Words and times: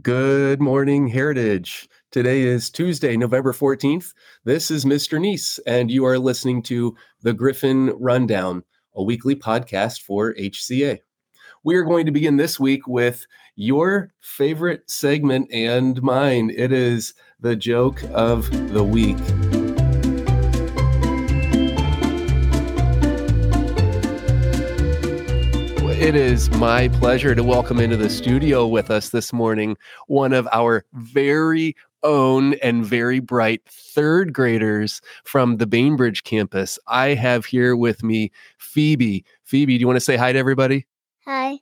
Good 0.00 0.58
morning, 0.58 1.06
Heritage. 1.06 1.86
Today 2.10 2.42
is 2.42 2.70
Tuesday, 2.70 3.14
November 3.14 3.52
14th. 3.52 4.14
This 4.42 4.70
is 4.70 4.86
Mr. 4.86 5.20
Nice, 5.20 5.60
and 5.66 5.90
you 5.90 6.06
are 6.06 6.18
listening 6.18 6.62
to 6.62 6.96
the 7.20 7.34
Griffin 7.34 7.90
Rundown, 8.00 8.64
a 8.94 9.02
weekly 9.02 9.36
podcast 9.36 10.00
for 10.00 10.32
HCA. 10.32 11.00
We 11.62 11.74
are 11.74 11.82
going 11.82 12.06
to 12.06 12.12
begin 12.12 12.38
this 12.38 12.58
week 12.58 12.86
with 12.86 13.26
your 13.54 14.14
favorite 14.22 14.90
segment 14.90 15.52
and 15.52 16.02
mine. 16.02 16.50
It 16.56 16.72
is 16.72 17.12
the 17.40 17.54
joke 17.54 18.02
of 18.14 18.48
the 18.72 18.84
week. 18.84 19.18
It 26.02 26.16
is 26.16 26.50
my 26.50 26.88
pleasure 26.88 27.32
to 27.32 27.44
welcome 27.44 27.78
into 27.78 27.96
the 27.96 28.10
studio 28.10 28.66
with 28.66 28.90
us 28.90 29.10
this 29.10 29.32
morning 29.32 29.76
one 30.08 30.32
of 30.32 30.48
our 30.50 30.84
very 30.94 31.76
own 32.02 32.54
and 32.54 32.84
very 32.84 33.20
bright 33.20 33.62
third 33.68 34.32
graders 34.32 35.00
from 35.22 35.58
the 35.58 35.66
Bainbridge 35.66 36.24
campus. 36.24 36.76
I 36.88 37.14
have 37.14 37.46
here 37.46 37.76
with 37.76 38.02
me 38.02 38.32
Phoebe. 38.58 39.24
Phoebe, 39.44 39.78
do 39.78 39.80
you 39.80 39.86
want 39.86 39.96
to 39.96 40.00
say 40.00 40.16
hi 40.16 40.32
to 40.32 40.38
everybody? 40.40 40.88
Hi. 41.24 41.60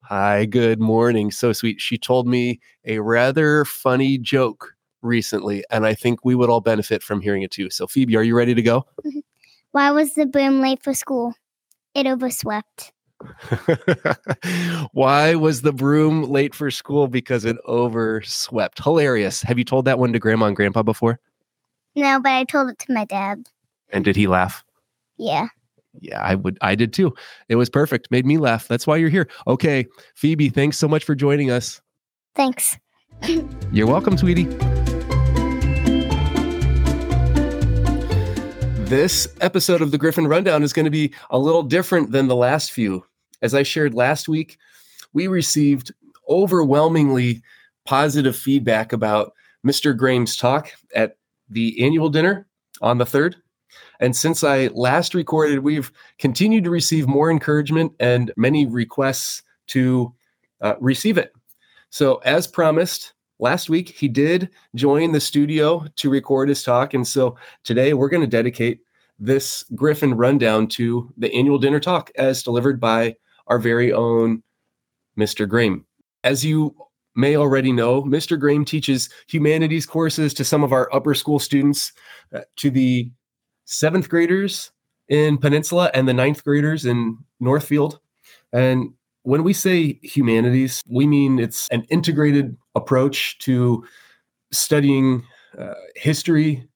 Hi, 0.00 0.44
good 0.44 0.80
morning. 0.80 1.30
So 1.30 1.52
sweet. 1.52 1.80
She 1.80 1.96
told 1.96 2.26
me 2.26 2.58
a 2.84 2.98
rather 2.98 3.64
funny 3.64 4.18
joke 4.18 4.74
recently, 5.02 5.64
and 5.70 5.86
I 5.86 5.94
think 5.94 6.24
we 6.24 6.34
would 6.34 6.50
all 6.50 6.60
benefit 6.60 7.00
from 7.00 7.20
hearing 7.20 7.42
it 7.42 7.52
too. 7.52 7.70
So, 7.70 7.86
Phoebe, 7.86 8.16
are 8.16 8.24
you 8.24 8.36
ready 8.36 8.56
to 8.56 8.62
go? 8.62 8.86
Mm-hmm. 9.06 9.20
Why 9.70 9.92
was 9.92 10.14
the 10.14 10.26
broom 10.26 10.60
late 10.60 10.82
for 10.82 10.94
school? 10.94 11.34
It 11.94 12.08
overswept. 12.08 12.91
Why 14.92 15.34
was 15.34 15.62
the 15.62 15.72
broom 15.72 16.24
late 16.24 16.54
for 16.54 16.70
school? 16.70 17.08
Because 17.08 17.44
it 17.44 17.56
overswept. 17.66 18.82
Hilarious. 18.82 19.42
Have 19.42 19.58
you 19.58 19.64
told 19.64 19.84
that 19.84 19.98
one 19.98 20.12
to 20.12 20.18
grandma 20.18 20.46
and 20.46 20.56
grandpa 20.56 20.82
before? 20.82 21.20
No, 21.94 22.20
but 22.20 22.32
I 22.32 22.44
told 22.44 22.70
it 22.70 22.78
to 22.80 22.92
my 22.92 23.04
dad. 23.04 23.44
And 23.90 24.04
did 24.04 24.16
he 24.16 24.26
laugh? 24.26 24.64
Yeah. 25.18 25.48
Yeah, 26.00 26.20
I 26.20 26.34
would. 26.34 26.58
I 26.62 26.74
did 26.74 26.92
too. 26.92 27.14
It 27.48 27.56
was 27.56 27.68
perfect. 27.68 28.10
Made 28.10 28.24
me 28.24 28.38
laugh. 28.38 28.66
That's 28.66 28.86
why 28.86 28.96
you're 28.96 29.10
here. 29.10 29.28
Okay, 29.46 29.86
Phoebe, 30.14 30.48
thanks 30.48 30.78
so 30.78 30.88
much 30.88 31.04
for 31.04 31.14
joining 31.14 31.50
us. 31.50 31.82
Thanks. 32.34 32.78
You're 33.72 33.86
welcome, 33.86 34.16
sweetie. 34.16 34.48
This 38.88 39.28
episode 39.40 39.80
of 39.80 39.90
the 39.90 39.98
Griffin 39.98 40.26
Rundown 40.26 40.62
is 40.62 40.72
going 40.72 40.84
to 40.84 40.90
be 40.90 41.14
a 41.30 41.38
little 41.38 41.62
different 41.62 42.10
than 42.10 42.28
the 42.28 42.36
last 42.36 42.72
few. 42.72 43.04
As 43.42 43.54
I 43.54 43.62
shared 43.62 43.94
last 43.94 44.28
week, 44.28 44.58
we 45.12 45.26
received 45.26 45.92
overwhelmingly 46.28 47.42
positive 47.84 48.36
feedback 48.36 48.92
about 48.92 49.32
Mr. 49.66 49.96
Grame's 49.96 50.36
talk 50.36 50.72
at 50.94 51.16
the 51.50 51.84
annual 51.84 52.08
dinner 52.08 52.46
on 52.80 52.98
the 52.98 53.04
3rd. 53.04 53.34
And 54.00 54.16
since 54.16 54.42
I 54.42 54.68
last 54.68 55.14
recorded, 55.14 55.60
we've 55.60 55.92
continued 56.18 56.64
to 56.64 56.70
receive 56.70 57.06
more 57.06 57.30
encouragement 57.30 57.92
and 58.00 58.32
many 58.36 58.66
requests 58.66 59.42
to 59.68 60.12
uh, 60.60 60.74
receive 60.80 61.18
it. 61.18 61.32
So, 61.90 62.16
as 62.24 62.46
promised, 62.46 63.12
last 63.38 63.68
week 63.68 63.88
he 63.88 64.08
did 64.08 64.50
join 64.74 65.12
the 65.12 65.20
studio 65.20 65.84
to 65.96 66.10
record 66.10 66.48
his 66.48 66.62
talk. 66.62 66.94
And 66.94 67.06
so 67.06 67.36
today 67.64 67.92
we're 67.92 68.08
going 68.08 68.22
to 68.22 68.26
dedicate 68.26 68.80
this 69.18 69.64
Griffin 69.74 70.14
rundown 70.14 70.68
to 70.68 71.12
the 71.16 71.32
annual 71.34 71.58
dinner 71.58 71.80
talk 71.80 72.10
as 72.16 72.42
delivered 72.42 72.80
by 72.80 73.16
our 73.46 73.58
very 73.58 73.92
own 73.92 74.42
Mr. 75.18 75.48
Grame. 75.48 75.84
As 76.24 76.44
you 76.44 76.74
may 77.14 77.36
already 77.36 77.72
know, 77.72 78.02
Mr. 78.02 78.38
Grame 78.38 78.64
teaches 78.64 79.08
humanities 79.28 79.86
courses 79.86 80.32
to 80.34 80.44
some 80.44 80.64
of 80.64 80.72
our 80.72 80.92
upper 80.94 81.14
school 81.14 81.38
students, 81.38 81.92
uh, 82.34 82.40
to 82.56 82.70
the 82.70 83.10
seventh 83.64 84.08
graders 84.08 84.70
in 85.08 85.36
Peninsula 85.38 85.90
and 85.94 86.08
the 86.08 86.14
ninth 86.14 86.42
graders 86.44 86.86
in 86.86 87.18
Northfield. 87.40 87.98
And 88.52 88.94
when 89.22 89.44
we 89.44 89.52
say 89.52 89.98
humanities, 90.02 90.82
we 90.88 91.06
mean 91.06 91.38
it's 91.38 91.68
an 91.68 91.84
integrated 91.90 92.56
approach 92.74 93.38
to 93.40 93.84
studying 94.50 95.24
uh, 95.58 95.74
history, 95.96 96.66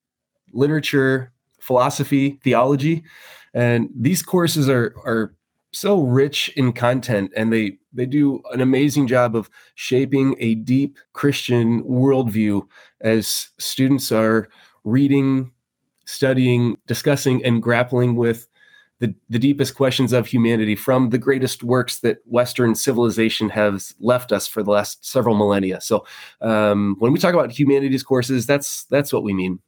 literature, 0.52 1.32
philosophy, 1.60 2.38
theology. 2.44 3.02
And 3.54 3.88
these 3.94 4.22
courses 4.22 4.68
are, 4.68 4.94
are 5.04 5.34
so 5.76 6.00
rich 6.00 6.48
in 6.56 6.72
content 6.72 7.30
and 7.36 7.52
they 7.52 7.78
they 7.92 8.06
do 8.06 8.42
an 8.52 8.60
amazing 8.60 9.06
job 9.06 9.36
of 9.36 9.50
shaping 9.74 10.34
a 10.38 10.54
deep 10.56 10.98
christian 11.12 11.82
worldview 11.84 12.66
as 13.00 13.50
students 13.58 14.10
are 14.10 14.48
reading 14.84 15.50
studying 16.06 16.76
discussing 16.86 17.44
and 17.44 17.62
grappling 17.62 18.16
with 18.16 18.48
the, 18.98 19.14
the 19.28 19.38
deepest 19.38 19.74
questions 19.74 20.12
of 20.12 20.26
humanity 20.26 20.74
from 20.74 21.10
the 21.10 21.18
greatest 21.18 21.62
works 21.62 21.98
that 21.98 22.18
western 22.24 22.74
civilization 22.74 23.50
has 23.50 23.94
left 24.00 24.32
us 24.32 24.46
for 24.46 24.62
the 24.62 24.70
last 24.70 25.04
several 25.04 25.36
millennia. 25.36 25.82
So 25.82 26.06
um, 26.40 26.96
when 26.98 27.12
we 27.12 27.18
talk 27.18 27.34
about 27.34 27.50
humanities 27.50 28.02
courses 28.02 28.46
that's 28.46 28.84
that's 28.84 29.12
what 29.12 29.22
we 29.22 29.34
mean. 29.34 29.58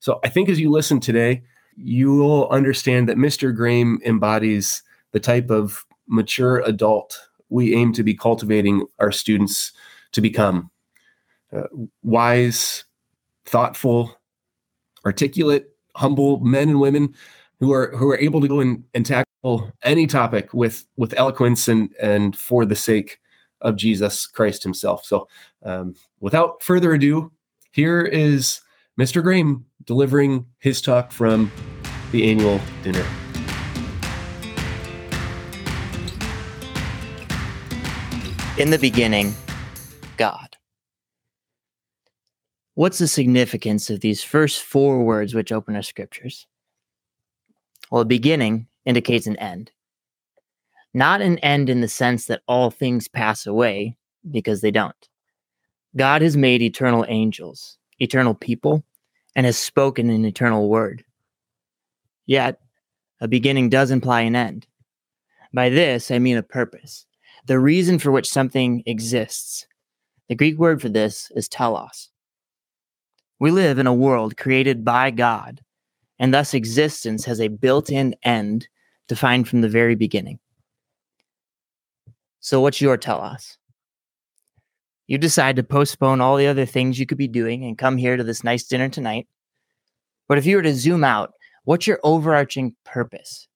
So 0.00 0.18
i 0.24 0.28
think 0.28 0.48
as 0.48 0.58
you 0.58 0.70
listen 0.70 0.98
today 0.98 1.42
you 1.76 2.16
will 2.16 2.48
understand 2.48 3.08
that 3.08 3.16
mr 3.16 3.54
grame 3.54 4.00
embodies 4.04 4.82
the 5.12 5.20
type 5.20 5.50
of 5.50 5.84
mature 6.06 6.58
adult 6.60 7.18
we 7.48 7.74
aim 7.74 7.92
to 7.92 8.02
be 8.02 8.14
cultivating 8.14 8.86
our 8.98 9.12
students 9.12 9.72
to 10.12 10.20
become 10.20 10.70
uh, 11.52 11.66
wise, 12.02 12.84
thoughtful, 13.44 14.16
articulate, 15.04 15.74
humble 15.96 16.40
men 16.40 16.68
and 16.68 16.80
women 16.80 17.14
who 17.58 17.72
are 17.72 17.94
who 17.96 18.08
are 18.08 18.18
able 18.18 18.40
to 18.40 18.48
go 18.48 18.60
and, 18.60 18.84
and 18.94 19.04
tackle 19.04 19.72
any 19.82 20.06
topic 20.06 20.54
with 20.54 20.86
with 20.96 21.14
eloquence 21.16 21.68
and 21.68 21.94
and 22.00 22.36
for 22.36 22.64
the 22.64 22.76
sake 22.76 23.18
of 23.60 23.76
Jesus 23.76 24.26
Christ 24.26 24.62
Himself. 24.62 25.04
So, 25.04 25.28
um, 25.64 25.94
without 26.20 26.62
further 26.62 26.94
ado, 26.94 27.32
here 27.72 28.02
is 28.02 28.60
Mr. 28.98 29.22
Grame 29.22 29.64
delivering 29.84 30.46
his 30.58 30.80
talk 30.80 31.12
from 31.12 31.50
the 32.12 32.30
annual 32.30 32.60
dinner. 32.82 33.04
In 38.60 38.68
the 38.68 38.78
beginning, 38.78 39.34
God. 40.18 40.58
What's 42.74 42.98
the 42.98 43.08
significance 43.08 43.88
of 43.88 44.00
these 44.00 44.22
first 44.22 44.60
four 44.60 45.02
words 45.02 45.34
which 45.34 45.50
open 45.50 45.76
our 45.76 45.82
scriptures? 45.82 46.46
Well, 47.90 48.02
a 48.02 48.04
beginning 48.04 48.66
indicates 48.84 49.26
an 49.26 49.38
end. 49.38 49.72
Not 50.92 51.22
an 51.22 51.38
end 51.38 51.70
in 51.70 51.80
the 51.80 51.88
sense 51.88 52.26
that 52.26 52.42
all 52.46 52.70
things 52.70 53.08
pass 53.08 53.46
away, 53.46 53.96
because 54.30 54.60
they 54.60 54.70
don't. 54.70 55.08
God 55.96 56.20
has 56.20 56.36
made 56.36 56.60
eternal 56.60 57.06
angels, 57.08 57.78
eternal 57.98 58.34
people, 58.34 58.84
and 59.34 59.46
has 59.46 59.56
spoken 59.56 60.10
an 60.10 60.26
eternal 60.26 60.68
word. 60.68 61.02
Yet, 62.26 62.60
a 63.22 63.26
beginning 63.26 63.70
does 63.70 63.90
imply 63.90 64.20
an 64.20 64.36
end. 64.36 64.66
By 65.50 65.70
this, 65.70 66.10
I 66.10 66.18
mean 66.18 66.36
a 66.36 66.42
purpose 66.42 67.06
the 67.46 67.58
reason 67.58 67.98
for 67.98 68.10
which 68.10 68.28
something 68.28 68.82
exists. 68.86 69.66
The 70.28 70.34
Greek 70.34 70.58
word 70.58 70.80
for 70.80 70.88
this 70.88 71.30
is 71.34 71.48
telos. 71.48 72.10
We 73.38 73.50
live 73.50 73.78
in 73.78 73.86
a 73.86 73.94
world 73.94 74.36
created 74.36 74.84
by 74.84 75.10
God, 75.10 75.60
and 76.18 76.32
thus 76.32 76.54
existence 76.54 77.24
has 77.24 77.40
a 77.40 77.48
built 77.48 77.90
in 77.90 78.14
end 78.22 78.68
defined 79.08 79.48
from 79.48 79.60
the 79.60 79.68
very 79.68 79.94
beginning. 79.94 80.38
So, 82.40 82.60
what's 82.60 82.80
your 82.80 82.96
telos? 82.96 83.58
You 85.06 85.18
decide 85.18 85.56
to 85.56 85.64
postpone 85.64 86.20
all 86.20 86.36
the 86.36 86.46
other 86.46 86.64
things 86.64 87.00
you 87.00 87.06
could 87.06 87.18
be 87.18 87.26
doing 87.26 87.64
and 87.64 87.76
come 87.76 87.96
here 87.96 88.16
to 88.16 88.22
this 88.22 88.44
nice 88.44 88.64
dinner 88.64 88.88
tonight. 88.88 89.26
But 90.28 90.38
if 90.38 90.46
you 90.46 90.54
were 90.54 90.62
to 90.62 90.74
zoom 90.74 91.02
out, 91.02 91.32
what's 91.64 91.86
your 91.86 91.98
overarching 92.04 92.76
purpose? 92.84 93.48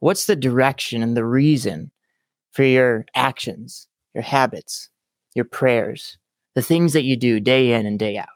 What's 0.00 0.26
the 0.26 0.34
direction 0.34 1.02
and 1.02 1.16
the 1.16 1.24
reason 1.24 1.92
for 2.52 2.64
your 2.64 3.04
actions, 3.14 3.88
your 4.14 4.22
habits, 4.22 4.88
your 5.34 5.44
prayers, 5.44 6.18
the 6.54 6.62
things 6.62 6.92
that 6.92 7.04
you 7.04 7.16
do 7.16 7.40
day 7.40 7.72
in 7.72 7.86
and 7.86 7.98
day 7.98 8.16
out? 8.18 8.28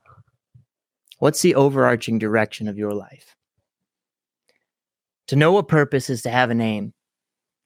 What's 1.18 1.42
the 1.42 1.54
overarching 1.54 2.18
direction 2.18 2.68
of 2.68 2.78
your 2.78 2.92
life? 2.92 3.34
To 5.28 5.36
know 5.36 5.58
a 5.58 5.62
purpose 5.62 6.10
is 6.10 6.22
to 6.22 6.30
have 6.30 6.50
an 6.50 6.60
aim. 6.60 6.92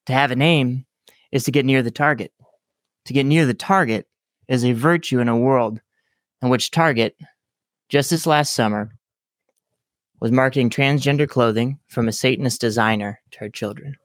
To 0.07 0.13
have 0.13 0.31
an 0.31 0.41
aim 0.41 0.85
is 1.31 1.43
to 1.45 1.51
get 1.51 1.65
near 1.65 1.83
the 1.83 1.91
target. 1.91 2.31
To 3.05 3.13
get 3.13 3.25
near 3.25 3.45
the 3.45 3.53
target 3.53 4.07
is 4.47 4.63
a 4.65 4.73
virtue 4.73 5.19
in 5.19 5.27
a 5.27 5.37
world 5.37 5.81
in 6.41 6.49
which 6.49 6.71
Target, 6.71 7.15
just 7.89 8.09
this 8.09 8.25
last 8.25 8.53
summer, 8.53 8.91
was 10.19 10.31
marketing 10.31 10.69
transgender 10.69 11.27
clothing 11.27 11.79
from 11.87 12.07
a 12.07 12.11
Satanist 12.11 12.61
designer 12.61 13.19
to 13.31 13.39
her 13.39 13.49
children 13.49 13.95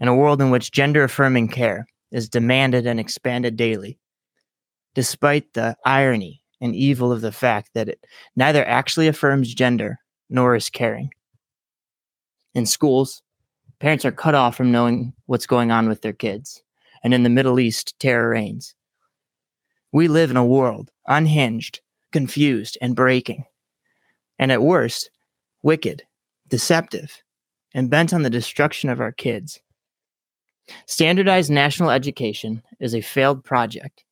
in 0.00 0.08
a 0.08 0.14
world 0.14 0.40
in 0.40 0.50
which 0.50 0.72
gender 0.72 1.04
affirming 1.04 1.48
care 1.48 1.86
is 2.10 2.28
demanded 2.28 2.86
and 2.86 2.98
expanded 2.98 3.56
daily, 3.56 3.98
despite 4.94 5.52
the 5.52 5.76
irony 5.84 6.42
and 6.60 6.74
evil 6.74 7.12
of 7.12 7.20
the 7.20 7.32
fact 7.32 7.70
that 7.74 7.88
it 7.88 8.04
neither 8.36 8.64
actually 8.66 9.08
affirms 9.08 9.54
gender 9.54 9.98
nor 10.30 10.54
is 10.54 10.70
caring. 10.70 11.10
In 12.54 12.66
schools, 12.66 13.22
parents 13.78 14.04
are 14.04 14.12
cut 14.12 14.34
off 14.34 14.56
from 14.56 14.72
knowing 14.72 15.12
what's 15.26 15.46
going 15.46 15.70
on 15.70 15.88
with 15.88 16.02
their 16.02 16.12
kids, 16.12 16.62
and 17.02 17.14
in 17.14 17.22
the 17.22 17.30
Middle 17.30 17.60
East, 17.60 17.98
terror 17.98 18.30
reigns. 18.30 18.74
We 19.92 20.08
live 20.08 20.30
in 20.30 20.36
a 20.36 20.44
world 20.44 20.90
unhinged, 21.06 21.80
confused, 22.12 22.76
and 22.80 22.96
breaking, 22.96 23.44
and 24.38 24.52
at 24.52 24.62
worst, 24.62 25.10
wicked, 25.62 26.02
deceptive, 26.48 27.22
and 27.74 27.90
bent 27.90 28.12
on 28.12 28.22
the 28.22 28.30
destruction 28.30 28.90
of 28.90 29.00
our 29.00 29.12
kids. 29.12 29.60
Standardized 30.86 31.50
national 31.50 31.90
education 31.90 32.62
is 32.80 32.94
a 32.94 33.00
failed 33.00 33.44
project, 33.44 34.04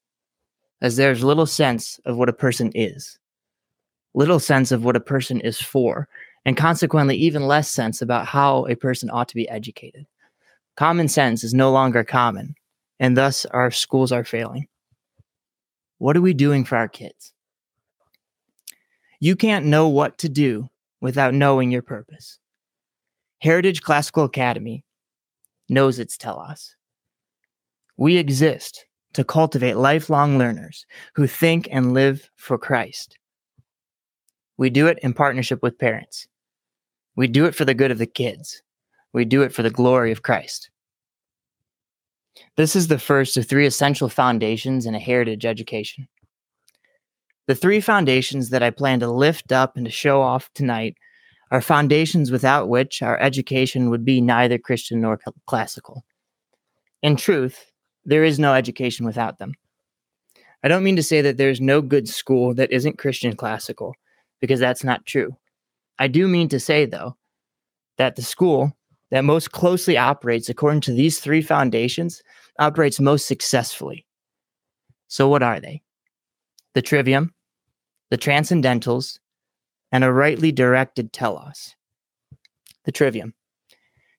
as 0.80 0.96
there's 0.96 1.24
little 1.24 1.46
sense 1.46 2.00
of 2.04 2.16
what 2.16 2.28
a 2.28 2.34
person 2.34 2.70
is, 2.74 3.18
little 4.14 4.40
sense 4.40 4.72
of 4.72 4.84
what 4.84 4.96
a 4.96 5.00
person 5.00 5.40
is 5.40 5.60
for, 5.60 6.08
and 6.44 6.56
consequently, 6.56 7.16
even 7.16 7.46
less 7.46 7.70
sense 7.70 8.00
about 8.00 8.26
how 8.26 8.66
a 8.66 8.76
person 8.76 9.10
ought 9.10 9.28
to 9.28 9.34
be 9.34 9.48
educated. 9.48 10.06
Common 10.76 11.08
sense 11.08 11.42
is 11.42 11.54
no 11.54 11.72
longer 11.72 12.04
common, 12.04 12.54
and 13.00 13.16
thus 13.16 13.44
our 13.46 13.70
schools 13.70 14.12
are 14.12 14.24
failing. 14.24 14.68
What 15.98 16.16
are 16.16 16.22
we 16.22 16.34
doing 16.34 16.64
for 16.64 16.76
our 16.76 16.88
kids? 16.88 17.32
You 19.18 19.34
can't 19.34 19.66
know 19.66 19.88
what 19.88 20.18
to 20.18 20.28
do 20.28 20.68
without 21.00 21.34
knowing 21.34 21.70
your 21.70 21.82
purpose. 21.82 22.38
Heritage 23.40 23.82
Classical 23.82 24.24
Academy 24.24 24.84
knows 25.68 25.98
its 25.98 26.16
telos. 26.16 26.74
We 27.96 28.16
exist 28.16 28.86
to 29.14 29.24
cultivate 29.24 29.76
lifelong 29.76 30.38
learners 30.38 30.84
who 31.14 31.26
think 31.26 31.68
and 31.70 31.94
live 31.94 32.30
for 32.36 32.58
Christ. 32.58 33.18
We 34.58 34.70
do 34.70 34.86
it 34.86 34.98
in 35.02 35.14
partnership 35.14 35.62
with 35.62 35.78
parents. 35.78 36.26
We 37.16 37.26
do 37.26 37.46
it 37.46 37.54
for 37.54 37.64
the 37.64 37.74
good 37.74 37.90
of 37.90 37.98
the 37.98 38.06
kids. 38.06 38.62
We 39.12 39.24
do 39.24 39.42
it 39.42 39.54
for 39.54 39.62
the 39.62 39.70
glory 39.70 40.12
of 40.12 40.22
Christ. 40.22 40.70
This 42.56 42.76
is 42.76 42.88
the 42.88 42.98
first 42.98 43.36
of 43.36 43.46
three 43.46 43.66
essential 43.66 44.08
foundations 44.08 44.84
in 44.84 44.94
a 44.94 44.98
heritage 44.98 45.46
education. 45.46 46.06
The 47.46 47.54
three 47.54 47.80
foundations 47.80 48.50
that 48.50 48.62
I 48.62 48.70
plan 48.70 49.00
to 49.00 49.10
lift 49.10 49.52
up 49.52 49.76
and 49.76 49.86
to 49.86 49.90
show 49.90 50.20
off 50.20 50.50
tonight 50.54 50.96
are 51.50 51.60
foundations 51.60 52.30
without 52.30 52.68
which 52.68 53.02
our 53.02 53.18
education 53.20 53.90
would 53.90 54.04
be 54.04 54.20
neither 54.20 54.58
Christian 54.58 55.00
nor 55.00 55.18
classical. 55.46 56.04
In 57.02 57.16
truth, 57.16 57.70
there 58.04 58.24
is 58.24 58.38
no 58.38 58.54
education 58.54 59.06
without 59.06 59.38
them. 59.38 59.52
I 60.64 60.68
don't 60.68 60.84
mean 60.84 60.96
to 60.96 61.02
say 61.02 61.20
that 61.22 61.36
there's 61.36 61.60
no 61.60 61.80
good 61.80 62.08
school 62.08 62.54
that 62.54 62.72
isn't 62.72 62.98
Christian 62.98 63.36
classical, 63.36 63.94
because 64.40 64.58
that's 64.58 64.82
not 64.82 65.06
true. 65.06 65.36
I 65.98 66.08
do 66.08 66.26
mean 66.26 66.48
to 66.48 66.60
say, 66.60 66.86
though, 66.86 67.16
that 67.98 68.16
the 68.16 68.22
school 68.22 68.76
that 69.10 69.24
most 69.24 69.52
closely 69.52 69.96
operates 69.96 70.48
according 70.48 70.80
to 70.82 70.92
these 70.92 71.20
three 71.20 71.42
foundations 71.42 72.22
operates 72.58 72.98
most 72.98 73.26
successfully. 73.26 74.04
So, 75.08 75.28
what 75.28 75.42
are 75.42 75.60
they? 75.60 75.82
The 76.74 76.82
trivium, 76.82 77.32
the 78.10 78.18
transcendentals, 78.18 79.18
and 79.96 80.04
a 80.04 80.12
rightly 80.12 80.52
directed 80.52 81.10
telos. 81.10 81.74
The 82.84 82.92
trivium. 82.92 83.32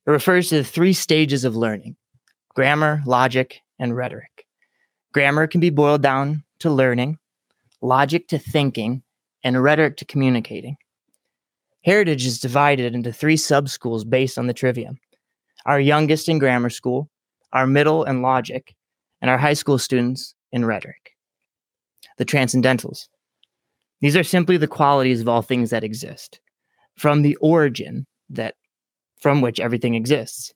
It 0.08 0.10
refers 0.10 0.50
to 0.50 0.56
the 0.56 0.64
three 0.64 0.92
stages 0.92 1.46
of 1.46 1.56
learning 1.56 1.98
grammar, 2.56 3.04
logic, 3.06 3.62
and 3.78 3.96
rhetoric. 3.96 4.48
Grammar 5.14 5.46
can 5.46 5.62
be 5.62 5.70
boiled 5.70 6.02
down 6.02 6.44
to 6.62 6.72
learning, 6.72 7.20
logic 7.80 8.28
to 8.30 8.40
thinking, 8.40 9.04
and 9.44 9.62
rhetoric 9.62 9.98
to 9.98 10.06
communicating. 10.06 10.78
Heritage 11.84 12.26
is 12.26 12.40
divided 12.40 12.96
into 12.96 13.14
three 13.14 13.38
sub 13.38 13.70
schools 13.70 14.04
based 14.04 14.40
on 14.40 14.48
the 14.48 14.56
trivium 14.56 14.98
our 15.68 15.80
youngest 15.80 16.28
in 16.28 16.40
grammar 16.40 16.72
school, 16.72 17.08
our 17.54 17.68
middle 17.68 18.04
in 18.04 18.24
logic, 18.24 18.74
and 19.22 19.30
our 19.30 19.38
high 19.38 19.54
school 19.54 19.78
students 19.78 20.34
in 20.52 20.66
rhetoric. 20.66 21.12
The 22.18 22.26
transcendentals. 22.26 23.10
These 24.02 24.16
are 24.16 24.24
simply 24.24 24.58
the 24.58 24.68
qualities 24.68 25.22
of 25.22 25.28
all 25.28 25.42
things 25.42 25.72
that 25.72 25.84
exist, 25.84 26.40
from 26.96 27.22
the 27.22 27.36
origin 27.38 28.06
that 28.30 28.56
from 29.20 29.42
which 29.42 29.60
everything 29.60 29.96
exists. 29.96 30.54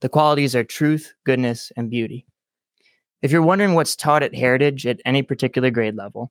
The 0.00 0.08
qualities 0.08 0.54
are 0.54 0.64
truth, 0.64 1.12
goodness, 1.24 1.72
and 1.76 1.90
beauty. 1.90 2.24
If 3.20 3.32
you're 3.32 3.42
wondering 3.42 3.74
what's 3.74 3.96
taught 3.96 4.22
at 4.22 4.34
Heritage 4.34 4.86
at 4.86 5.00
any 5.04 5.22
particular 5.22 5.70
grade 5.70 5.96
level, 5.96 6.30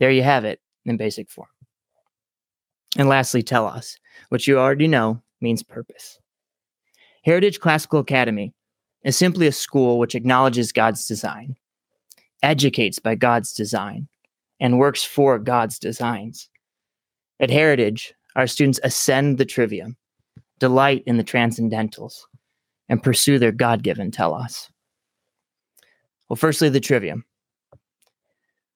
there 0.00 0.10
you 0.10 0.22
have 0.22 0.44
it 0.44 0.60
in 0.84 0.96
basic 0.96 1.30
form. 1.30 1.48
And 2.96 3.08
lastly, 3.08 3.42
telos, 3.42 3.98
which 4.30 4.48
you 4.48 4.58
already 4.58 4.88
know 4.88 5.22
means 5.40 5.62
purpose. 5.62 6.18
Heritage 7.24 7.60
Classical 7.60 8.00
Academy 8.00 8.54
is 9.04 9.16
simply 9.16 9.46
a 9.46 9.52
school 9.52 9.98
which 9.98 10.14
acknowledges 10.14 10.72
God's 10.72 11.06
design, 11.06 11.56
educates 12.42 12.98
by 12.98 13.14
God's 13.14 13.52
design, 13.52 14.08
and 14.60 14.78
works 14.78 15.04
for 15.04 15.38
God's 15.38 15.78
designs. 15.78 16.48
At 17.40 17.50
Heritage, 17.50 18.14
our 18.34 18.46
students 18.46 18.80
ascend 18.82 19.38
the 19.38 19.44
trivium, 19.44 19.96
delight 20.58 21.02
in 21.06 21.16
the 21.16 21.24
transcendentals, 21.24 22.14
and 22.88 23.02
pursue 23.02 23.38
their 23.38 23.52
God 23.52 23.82
given 23.82 24.10
telos. 24.10 24.70
Well, 26.28 26.36
firstly, 26.36 26.68
the 26.68 26.80
trivium. 26.80 27.24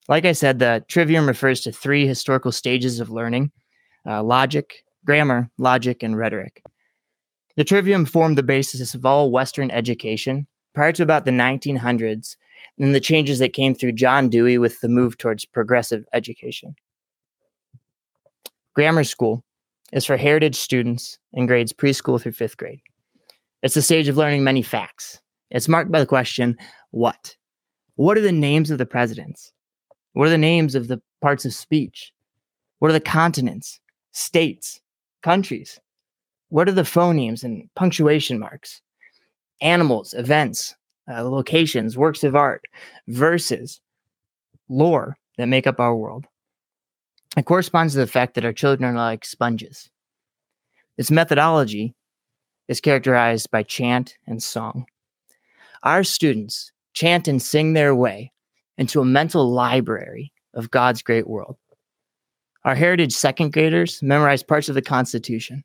Like 0.08 0.24
I 0.24 0.32
said, 0.32 0.58
the 0.58 0.84
trivium 0.88 1.26
refers 1.26 1.60
to 1.62 1.72
three 1.72 2.06
historical 2.06 2.52
stages 2.52 3.00
of 3.00 3.10
learning 3.10 3.52
uh, 4.06 4.22
logic, 4.22 4.84
grammar, 5.04 5.50
logic, 5.58 6.02
and 6.02 6.16
rhetoric. 6.16 6.62
The 7.56 7.64
trivium 7.64 8.06
formed 8.06 8.38
the 8.38 8.42
basis 8.42 8.94
of 8.94 9.04
all 9.04 9.30
Western 9.30 9.70
education 9.70 10.46
prior 10.74 10.92
to 10.92 11.02
about 11.02 11.26
the 11.26 11.30
1900s 11.30 12.36
and 12.78 12.94
the 12.94 13.00
changes 13.00 13.38
that 13.38 13.52
came 13.52 13.74
through 13.74 13.92
John 13.92 14.28
Dewey 14.28 14.58
with 14.58 14.80
the 14.80 14.88
move 14.88 15.18
towards 15.18 15.44
progressive 15.44 16.04
education. 16.12 16.74
Grammar 18.74 19.04
school 19.04 19.44
is 19.92 20.06
for 20.06 20.16
heritage 20.16 20.56
students 20.56 21.18
in 21.32 21.46
grades 21.46 21.72
preschool 21.72 22.20
through 22.20 22.32
fifth 22.32 22.56
grade. 22.56 22.80
It's 23.62 23.74
the 23.74 23.82
stage 23.82 24.08
of 24.08 24.16
learning 24.16 24.44
many 24.44 24.62
facts. 24.62 25.20
It's 25.50 25.68
marked 25.68 25.90
by 25.90 26.00
the 26.00 26.06
question, 26.06 26.56
what? 26.92 27.36
What 27.96 28.16
are 28.16 28.22
the 28.22 28.32
names 28.32 28.70
of 28.70 28.78
the 28.78 28.86
presidents? 28.86 29.52
What 30.12 30.28
are 30.28 30.30
the 30.30 30.38
names 30.38 30.74
of 30.74 30.88
the 30.88 31.02
parts 31.20 31.44
of 31.44 31.52
speech? 31.52 32.12
What 32.78 32.88
are 32.88 32.94
the 32.94 33.00
continents, 33.00 33.80
states, 34.12 34.80
countries? 35.22 35.78
What 36.48 36.68
are 36.68 36.72
the 36.72 36.82
phonemes 36.82 37.44
and 37.44 37.68
punctuation 37.74 38.38
marks? 38.38 38.80
Animals, 39.60 40.14
events, 40.14 40.74
uh, 41.08 41.28
locations, 41.28 41.96
works 41.96 42.24
of 42.24 42.34
art, 42.34 42.62
verses, 43.08 43.80
lore 44.68 45.16
that 45.38 45.46
make 45.46 45.66
up 45.66 45.80
our 45.80 45.94
world. 45.94 46.26
It 47.36 47.44
corresponds 47.44 47.94
to 47.94 48.00
the 48.00 48.06
fact 48.06 48.34
that 48.34 48.44
our 48.44 48.52
children 48.52 48.90
are 48.90 48.96
like 48.96 49.24
sponges. 49.24 49.88
Its 50.98 51.10
methodology 51.10 51.94
is 52.68 52.80
characterized 52.80 53.50
by 53.50 53.62
chant 53.62 54.16
and 54.26 54.42
song. 54.42 54.86
Our 55.82 56.04
students 56.04 56.72
chant 56.92 57.28
and 57.28 57.40
sing 57.40 57.72
their 57.72 57.94
way 57.94 58.32
into 58.76 59.00
a 59.00 59.04
mental 59.04 59.50
library 59.50 60.32
of 60.54 60.70
God's 60.70 61.02
great 61.02 61.28
world. 61.28 61.56
Our 62.64 62.74
heritage 62.74 63.12
second 63.12 63.52
graders 63.52 64.02
memorize 64.02 64.42
parts 64.42 64.68
of 64.68 64.74
the 64.74 64.82
Constitution. 64.82 65.64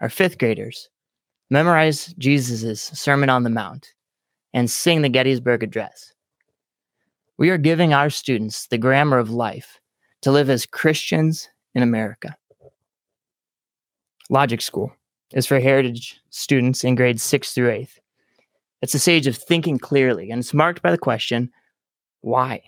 Our 0.00 0.10
fifth 0.10 0.38
graders 0.38 0.88
memorize 1.50 2.14
Jesus' 2.18 2.82
Sermon 2.82 3.30
on 3.30 3.42
the 3.42 3.50
Mount 3.50 3.94
and 4.52 4.70
sing 4.70 5.02
the 5.02 5.08
Gettysburg 5.08 5.62
Address. 5.62 6.12
We 7.36 7.50
are 7.50 7.58
giving 7.58 7.92
our 7.92 8.10
students 8.10 8.66
the 8.66 8.78
grammar 8.78 9.18
of 9.18 9.30
life 9.30 9.78
to 10.22 10.32
live 10.32 10.50
as 10.50 10.66
Christians 10.66 11.48
in 11.74 11.82
America. 11.82 12.36
Logic 14.30 14.60
School 14.60 14.92
is 15.32 15.46
for 15.46 15.60
heritage 15.60 16.20
students 16.30 16.84
in 16.84 16.94
grades 16.94 17.22
6 17.22 17.52
through 17.52 17.70
8th. 17.70 17.98
It's 18.82 18.94
a 18.94 18.98
stage 18.98 19.26
of 19.26 19.36
thinking 19.36 19.78
clearly, 19.78 20.30
and 20.30 20.40
it's 20.40 20.54
marked 20.54 20.82
by 20.82 20.90
the 20.90 20.98
question, 20.98 21.50
why? 22.20 22.62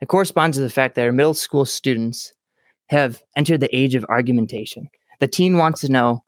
It 0.00 0.08
corresponds 0.08 0.56
to 0.56 0.62
the 0.62 0.70
fact 0.70 0.94
that 0.94 1.04
our 1.04 1.12
middle 1.12 1.34
school 1.34 1.64
students 1.64 2.32
have 2.86 3.22
entered 3.36 3.60
the 3.60 3.74
age 3.76 3.94
of 3.94 4.04
argumentation. 4.08 4.88
The 5.20 5.28
teen 5.28 5.58
wants 5.58 5.80
to 5.82 5.92
know 5.92 6.24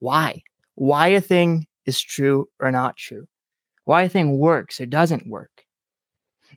why, 0.00 0.42
why 0.74 1.08
a 1.08 1.20
thing 1.20 1.66
is 1.86 2.00
true 2.00 2.48
or 2.60 2.70
not 2.70 2.96
true 2.96 3.26
why 3.84 4.02
a 4.02 4.08
thing 4.08 4.38
works 4.38 4.80
or 4.80 4.86
doesn't 4.86 5.26
work. 5.26 5.64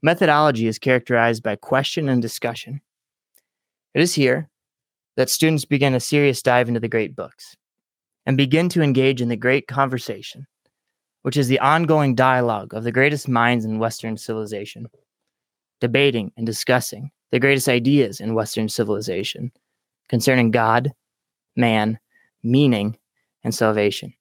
Methodology 0.02 0.68
is 0.68 0.78
characterized 0.78 1.42
by 1.42 1.56
question 1.56 2.10
and 2.10 2.22
discussion. 2.22 2.82
It 3.94 4.02
is 4.02 4.14
here 4.14 4.50
that 5.16 5.30
students 5.30 5.66
begin 5.66 5.96
a 5.96 6.00
serious 6.00 6.42
dive 6.42 6.68
into 6.68 6.80
the 6.80 6.90
great 6.90 7.16
books 7.16 7.56
and 8.26 8.36
begin 8.38 8.70
to 8.70 8.82
engage 8.82 9.22
in 9.22 9.30
the 9.30 9.36
great 9.38 9.68
conversation, 9.68 10.46
which 11.22 11.38
is 11.38 11.48
the 11.48 11.60
ongoing 11.60 12.14
dialogue 12.16 12.74
of 12.74 12.84
the 12.84 12.92
greatest 12.92 13.28
minds 13.28 13.66
in 13.66 13.80
Western 13.80 14.18
civilization. 14.18 14.88
debating 15.82 16.32
and 16.38 16.46
discussing 16.46 17.12
the 17.32 17.40
greatest 17.40 17.68
ideas 17.68 18.20
in 18.20 18.34
Western 18.34 18.70
civilization 18.70 19.52
concerning 20.10 20.52
God, 20.52 20.92
man, 21.56 22.00
meaning, 22.44 22.98
and 23.44 23.54
salvation. 23.54 24.14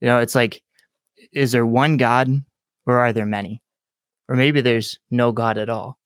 You 0.00 0.08
know, 0.08 0.18
it's 0.20 0.34
like, 0.34 0.62
is 1.34 1.52
there 1.52 1.66
one 1.66 1.96
God 1.96 2.30
or 2.86 2.98
are 2.98 3.12
there 3.12 3.26
many? 3.26 3.60
Or 4.28 4.36
maybe 4.36 4.60
there's 4.60 4.98
no 5.10 5.32
God 5.32 5.58
at 5.58 5.68
all. 5.68 5.98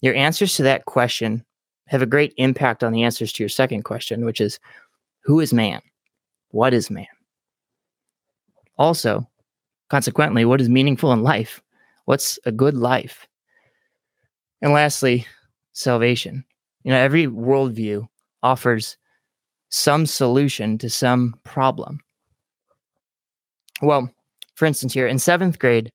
Your 0.00 0.14
answers 0.14 0.56
to 0.56 0.62
that 0.64 0.86
question 0.86 1.44
have 1.86 2.02
a 2.02 2.06
great 2.06 2.34
impact 2.36 2.82
on 2.82 2.92
the 2.92 3.02
answers 3.02 3.32
to 3.32 3.42
your 3.42 3.48
second 3.48 3.84
question, 3.84 4.24
which 4.24 4.40
is 4.40 4.58
who 5.22 5.40
is 5.40 5.52
man? 5.52 5.80
What 6.50 6.74
is 6.74 6.90
man? 6.90 7.06
Also, 8.76 9.28
consequently, 9.88 10.44
what 10.44 10.60
is 10.60 10.68
meaningful 10.68 11.12
in 11.12 11.22
life? 11.22 11.62
What's 12.06 12.38
a 12.44 12.52
good 12.52 12.74
life? 12.74 13.26
And 14.60 14.72
lastly, 14.72 15.26
salvation. 15.72 16.44
You 16.82 16.92
know, 16.92 16.98
every 16.98 17.26
worldview 17.26 18.08
offers 18.42 18.96
some 19.70 20.06
solution 20.06 20.78
to 20.78 20.90
some 20.90 21.34
problem. 21.44 22.00
Well, 23.82 24.10
for 24.54 24.66
instance, 24.66 24.92
here 24.92 25.06
in 25.06 25.18
seventh 25.18 25.58
grade, 25.58 25.90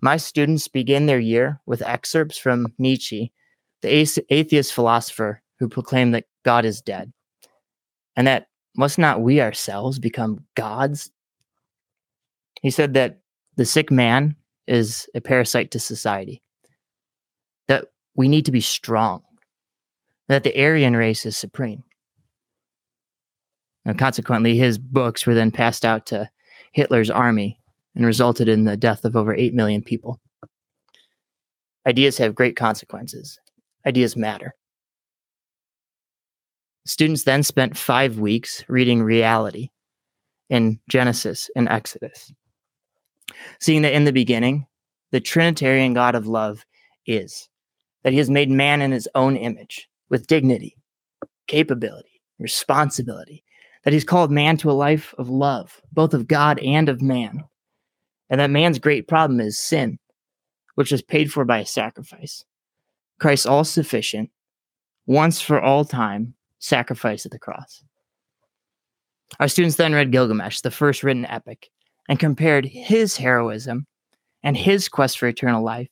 my 0.00 0.16
students 0.16 0.68
begin 0.68 1.06
their 1.06 1.18
year 1.18 1.60
with 1.66 1.82
excerpts 1.82 2.38
from 2.38 2.72
Nietzsche, 2.78 3.32
the 3.82 4.24
atheist 4.30 4.72
philosopher 4.72 5.42
who 5.58 5.68
proclaimed 5.68 6.14
that 6.14 6.26
God 6.44 6.64
is 6.64 6.80
dead, 6.80 7.12
and 8.16 8.26
that 8.26 8.48
must 8.76 8.98
not 8.98 9.20
we 9.20 9.40
ourselves 9.40 9.98
become 9.98 10.44
gods? 10.54 11.10
He 12.62 12.70
said 12.70 12.94
that 12.94 13.20
the 13.56 13.64
sick 13.64 13.90
man 13.90 14.36
is 14.66 15.08
a 15.14 15.20
parasite 15.20 15.70
to 15.72 15.78
society, 15.78 16.42
that 17.68 17.86
we 18.16 18.28
need 18.28 18.46
to 18.46 18.52
be 18.52 18.60
strong, 18.60 19.22
that 20.28 20.44
the 20.44 20.56
Aryan 20.58 20.96
race 20.96 21.26
is 21.26 21.36
supreme. 21.36 21.84
And 23.84 23.98
consequently, 23.98 24.56
his 24.56 24.78
books 24.78 25.26
were 25.26 25.34
then 25.34 25.50
passed 25.50 25.84
out 25.84 26.06
to 26.06 26.28
Hitler's 26.72 27.10
army 27.10 27.60
and 27.94 28.06
resulted 28.06 28.48
in 28.48 28.64
the 28.64 28.76
death 28.76 29.04
of 29.04 29.16
over 29.16 29.34
8 29.34 29.54
million 29.54 29.82
people. 29.82 30.20
Ideas 31.86 32.18
have 32.18 32.34
great 32.34 32.56
consequences. 32.56 33.38
Ideas 33.86 34.16
matter. 34.16 34.54
Students 36.86 37.24
then 37.24 37.42
spent 37.42 37.76
five 37.76 38.18
weeks 38.18 38.64
reading 38.68 39.02
reality 39.02 39.70
in 40.50 40.78
Genesis 40.88 41.50
and 41.56 41.68
Exodus, 41.68 42.32
seeing 43.60 43.82
that 43.82 43.94
in 43.94 44.04
the 44.04 44.12
beginning, 44.12 44.66
the 45.10 45.20
Trinitarian 45.20 45.94
God 45.94 46.14
of 46.14 46.26
love 46.26 46.64
is, 47.06 47.48
that 48.02 48.12
he 48.12 48.18
has 48.18 48.28
made 48.28 48.50
man 48.50 48.82
in 48.82 48.92
his 48.92 49.08
own 49.14 49.36
image 49.36 49.88
with 50.10 50.26
dignity, 50.26 50.76
capability, 51.46 52.20
responsibility, 52.38 53.42
that 53.84 53.92
he's 53.92 54.04
called 54.04 54.30
man 54.30 54.56
to 54.58 54.70
a 54.70 54.72
life 54.72 55.14
of 55.16 55.30
love, 55.30 55.80
both 55.92 56.12
of 56.12 56.26
God 56.26 56.58
and 56.58 56.88
of 56.88 57.00
man, 57.00 57.44
and 58.34 58.40
that 58.40 58.50
man's 58.50 58.80
great 58.80 59.06
problem 59.06 59.38
is 59.38 59.56
sin, 59.56 59.96
which 60.74 60.90
was 60.90 61.02
paid 61.02 61.30
for 61.30 61.44
by 61.44 61.60
a 61.60 61.64
sacrifice. 61.64 62.44
Christ 63.20 63.46
all 63.46 63.62
sufficient, 63.62 64.28
once 65.06 65.40
for 65.40 65.60
all 65.60 65.84
time, 65.84 66.34
sacrifice 66.58 67.24
at 67.24 67.30
the 67.30 67.38
cross. 67.38 67.84
Our 69.38 69.46
students 69.46 69.76
then 69.76 69.92
read 69.92 70.10
Gilgamesh, 70.10 70.62
the 70.62 70.72
first 70.72 71.04
written 71.04 71.26
epic, 71.26 71.70
and 72.08 72.18
compared 72.18 72.64
his 72.64 73.16
heroism 73.16 73.86
and 74.42 74.56
his 74.56 74.88
quest 74.88 75.16
for 75.16 75.28
eternal 75.28 75.62
life 75.62 75.86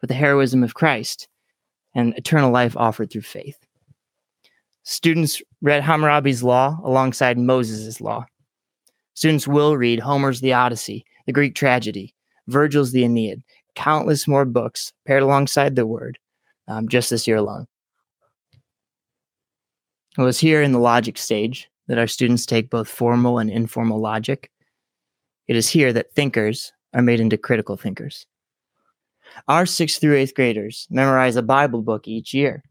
with 0.00 0.08
the 0.08 0.14
heroism 0.14 0.64
of 0.64 0.72
Christ 0.72 1.28
and 1.94 2.16
eternal 2.16 2.50
life 2.50 2.74
offered 2.74 3.10
through 3.10 3.20
faith. 3.20 3.58
Students 4.82 5.42
read 5.60 5.82
Hammurabi's 5.82 6.42
Law 6.42 6.80
alongside 6.82 7.36
Moses' 7.36 8.00
Law. 8.00 8.24
Students 9.12 9.46
will 9.46 9.76
read 9.76 10.00
Homer's 10.00 10.40
The 10.40 10.54
Odyssey, 10.54 11.04
the 11.26 11.32
Greek 11.32 11.54
tragedy, 11.54 12.14
Virgil's 12.46 12.92
The 12.92 13.04
Aeneid, 13.04 13.42
countless 13.74 14.26
more 14.26 14.44
books 14.44 14.92
paired 15.06 15.22
alongside 15.22 15.76
the 15.76 15.86
Word 15.86 16.18
um, 16.68 16.88
just 16.88 17.10
this 17.10 17.26
year 17.26 17.36
alone. 17.36 17.66
It 20.16 20.22
was 20.22 20.38
here 20.38 20.62
in 20.62 20.72
the 20.72 20.78
logic 20.78 21.18
stage 21.18 21.68
that 21.88 21.98
our 21.98 22.06
students 22.06 22.46
take 22.46 22.70
both 22.70 22.88
formal 22.88 23.38
and 23.38 23.50
informal 23.50 24.00
logic. 24.00 24.50
It 25.46 25.56
is 25.56 25.68
here 25.68 25.92
that 25.92 26.12
thinkers 26.12 26.72
are 26.94 27.02
made 27.02 27.20
into 27.20 27.36
critical 27.36 27.76
thinkers. 27.76 28.26
Our 29.48 29.66
sixth 29.66 30.00
through 30.00 30.16
eighth 30.16 30.34
graders 30.34 30.86
memorize 30.90 31.36
a 31.36 31.42
Bible 31.42 31.82
book 31.82 32.08
each 32.08 32.32
year, 32.32 32.62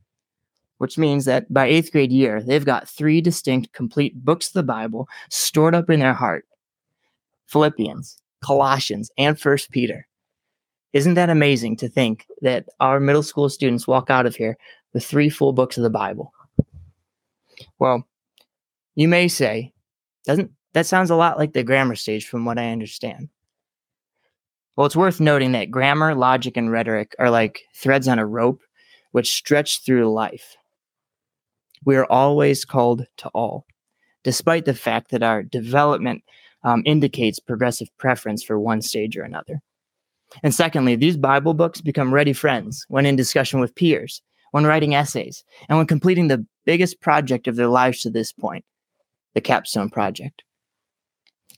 which 0.79 0.97
means 0.97 1.25
that 1.25 1.53
by 1.53 1.67
eighth 1.67 1.91
grade 1.91 2.11
year, 2.11 2.41
they've 2.41 2.65
got 2.65 2.89
three 2.89 3.21
distinct 3.21 3.73
complete 3.73 4.25
books 4.25 4.47
of 4.47 4.53
the 4.53 4.63
Bible 4.63 5.07
stored 5.29 5.75
up 5.75 5.89
in 5.89 5.99
their 5.99 6.13
heart 6.13 6.45
Philippians, 7.47 8.17
Colossians, 8.45 9.09
and 9.17 9.39
First 9.39 9.71
Peter. 9.71 10.07
Isn't 10.93 11.15
that 11.15 11.29
amazing 11.29 11.77
to 11.77 11.89
think 11.89 12.27
that 12.41 12.67
our 12.79 12.99
middle 12.99 13.23
school 13.23 13.49
students 13.49 13.87
walk 13.87 14.09
out 14.09 14.25
of 14.25 14.35
here 14.35 14.57
with 14.93 15.03
three 15.03 15.29
full 15.29 15.51
books 15.51 15.77
of 15.77 15.83
the 15.83 15.89
Bible? 15.89 16.31
Well, 17.79 18.07
you 18.93 19.07
may 19.07 19.27
say, 19.27 19.73
doesn't 20.25 20.51
that 20.73 20.85
sounds 20.85 21.09
a 21.09 21.15
lot 21.15 21.37
like 21.37 21.53
the 21.53 21.63
grammar 21.63 21.95
stage 21.95 22.27
from 22.27 22.45
what 22.45 22.59
I 22.59 22.71
understand? 22.71 23.29
Well, 24.75 24.85
it's 24.85 24.95
worth 24.95 25.19
noting 25.19 25.53
that 25.53 25.71
grammar, 25.71 26.13
logic, 26.13 26.57
and 26.57 26.69
rhetoric 26.69 27.15
are 27.17 27.29
like 27.29 27.61
threads 27.73 28.07
on 28.07 28.19
a 28.19 28.25
rope 28.25 28.61
which 29.11 29.33
stretch 29.33 29.83
through 29.83 30.13
life. 30.13 30.57
We 31.85 31.95
are 31.95 32.05
always 32.05 32.65
called 32.65 33.05
to 33.17 33.29
all, 33.29 33.65
despite 34.23 34.65
the 34.65 34.73
fact 34.73 35.11
that 35.11 35.23
our 35.23 35.43
development 35.43 36.23
um, 36.65 36.81
indicates 36.85 37.39
progressive 37.39 37.87
preference 37.97 38.43
for 38.43 38.59
one 38.59 38.81
stage 38.81 39.15
or 39.15 39.23
another. 39.23 39.61
And 40.43 40.53
secondly, 40.53 40.95
these 40.95 41.15
Bible 41.15 41.53
books 41.53 41.79
become 41.79 42.13
ready 42.13 42.33
friends 42.33 42.85
when 42.89 43.05
in 43.05 43.15
discussion 43.15 43.59
with 43.59 43.75
peers, 43.75 44.21
when 44.51 44.65
writing 44.65 44.95
essays, 44.95 45.43
and 45.69 45.77
when 45.77 45.87
completing 45.87 46.27
the 46.27 46.45
biggest 46.65 46.99
project 46.99 47.47
of 47.47 47.55
their 47.55 47.67
lives 47.67 48.01
to 48.01 48.09
this 48.09 48.33
point 48.33 48.65
the 49.35 49.41
capstone 49.41 49.89
project. 49.89 50.43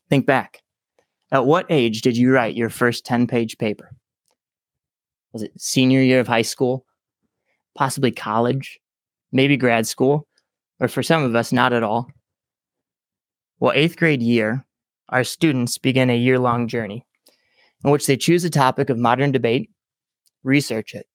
Think 0.09 0.25
back. 0.25 0.61
At 1.31 1.45
what 1.45 1.67
age 1.69 2.01
did 2.01 2.17
you 2.17 2.31
write 2.31 2.55
your 2.55 2.71
first 2.71 3.05
10 3.05 3.27
page 3.27 3.57
paper? 3.59 3.91
Was 5.31 5.43
it 5.43 5.51
senior 5.61 6.01
year 6.01 6.19
of 6.19 6.27
high 6.27 6.41
school? 6.41 6.85
Possibly 7.75 8.11
college? 8.11 8.79
Maybe 9.31 9.57
grad 9.57 9.85
school? 9.85 10.27
Or 10.79 10.87
for 10.87 11.03
some 11.03 11.23
of 11.23 11.35
us, 11.35 11.53
not 11.53 11.71
at 11.71 11.83
all? 11.83 12.09
Well, 13.59 13.73
eighth 13.75 13.97
grade 13.97 14.23
year, 14.23 14.65
our 15.09 15.23
students 15.23 15.77
begin 15.77 16.09
a 16.09 16.17
year 16.17 16.39
long 16.39 16.67
journey 16.67 17.05
in 17.83 17.91
which 17.91 18.07
they 18.07 18.17
choose 18.17 18.43
a 18.43 18.49
topic 18.49 18.89
of 18.89 18.97
modern 18.97 19.31
debate, 19.31 19.69
research 20.43 20.93
it, 20.93 21.07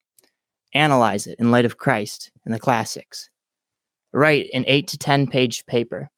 analyze 0.75 1.26
it 1.26 1.38
in 1.38 1.50
light 1.50 1.64
of 1.64 1.78
Christ 1.78 2.30
and 2.44 2.54
the 2.54 2.58
classics, 2.58 3.28
write 4.12 4.49
an 4.54 4.64
eight 4.66 4.88
to 4.88 4.99
10 4.99 5.26
page 5.26 5.66
paper, 5.66 6.11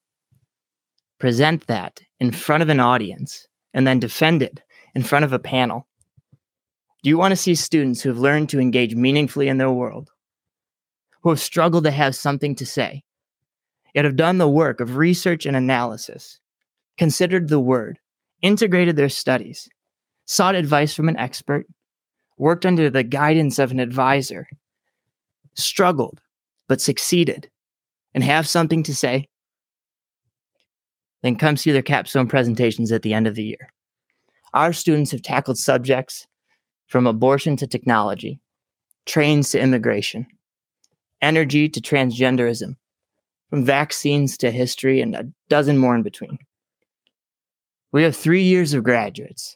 present 1.19 1.67
that 1.67 2.01
in 2.19 2.31
front 2.31 2.63
of 2.63 2.69
an 2.69 2.79
audience, 2.79 3.47
and 3.73 3.85
then 3.85 3.99
defend 3.99 4.41
it 4.41 4.61
in 4.93 5.03
front 5.03 5.25
of 5.25 5.33
a 5.33 5.39
panel. 5.39 5.87
Do 7.03 7.09
you 7.09 7.17
want 7.17 7.31
to 7.33 7.35
see 7.35 7.55
students 7.55 8.01
who 8.01 8.09
have 8.09 8.17
learned 8.17 8.49
to 8.49 8.59
engage 8.59 8.95
meaningfully 8.95 9.47
in 9.47 9.57
their 9.57 9.71
world, 9.71 10.09
who 11.21 11.29
have 11.29 11.39
struggled 11.39 11.83
to 11.83 11.91
have 11.91 12.15
something 12.15 12.55
to 12.55 12.65
say, 12.65 13.03
yet 13.93 14.05
have 14.05 14.15
done 14.15 14.37
the 14.37 14.49
work 14.49 14.79
of 14.79 14.97
research 14.97 15.45
and 15.45 15.55
analysis, 15.55 16.39
considered 16.97 17.49
the 17.49 17.59
word, 17.59 17.99
integrated 18.41 18.95
their 18.95 19.09
studies, 19.09 19.67
sought 20.25 20.55
advice 20.55 20.93
from 20.93 21.09
an 21.09 21.17
expert, 21.17 21.65
worked 22.37 22.65
under 22.65 22.89
the 22.89 23.03
guidance 23.03 23.59
of 23.59 23.71
an 23.71 23.79
advisor, 23.79 24.47
struggled, 25.53 26.19
but 26.67 26.81
succeeded, 26.81 27.49
and 28.13 28.23
have 28.23 28.47
something 28.47 28.83
to 28.83 28.95
say, 28.95 29.27
then 31.21 31.35
come 31.35 31.57
see 31.57 31.71
their 31.71 31.81
capstone 31.81 32.27
presentations 32.27 32.91
at 32.91 33.01
the 33.01 33.13
end 33.13 33.25
of 33.25 33.35
the 33.35 33.43
year. 33.43 33.71
Our 34.53 34.73
students 34.73 35.11
have 35.11 35.21
tackled 35.21 35.57
subjects 35.57 36.27
from 36.87 37.07
abortion 37.07 37.57
to 37.57 37.67
technology, 37.67 38.39
trains 39.05 39.49
to 39.49 39.59
immigration, 39.59 40.27
energy 41.21 41.67
to 41.69 41.81
transgenderism, 41.81 42.75
from 43.49 43.65
vaccines 43.65 44.37
to 44.37 44.51
history, 44.51 45.01
and 45.01 45.15
a 45.15 45.27
dozen 45.49 45.77
more 45.77 45.95
in 45.95 46.03
between. 46.03 46.37
We 47.95 48.03
have 48.03 48.13
three 48.13 48.43
years 48.43 48.73
of 48.73 48.83
graduates 48.83 49.55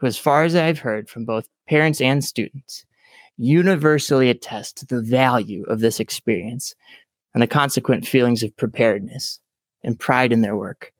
who, 0.00 0.06
as 0.06 0.18
far 0.18 0.44
as 0.44 0.54
I've 0.54 0.80
heard 0.80 1.08
from 1.08 1.24
both 1.24 1.48
parents 1.66 2.02
and 2.02 2.22
students, 2.22 2.84
universally 3.38 4.28
attest 4.28 4.76
to 4.76 4.84
the 4.84 5.00
value 5.00 5.64
of 5.64 5.80
this 5.80 5.98
experience 5.98 6.74
and 7.32 7.42
the 7.42 7.46
consequent 7.46 8.06
feelings 8.06 8.42
of 8.42 8.54
preparedness 8.58 9.40
and 9.82 9.98
pride 9.98 10.30
in 10.30 10.42
their 10.42 10.56
work. 10.56 10.92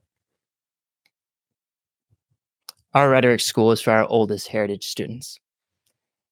Our 2.94 3.10
rhetoric 3.10 3.40
school 3.40 3.72
is 3.72 3.82
for 3.82 3.90
our 3.90 4.06
oldest 4.06 4.48
heritage 4.48 4.86
students. 4.86 5.38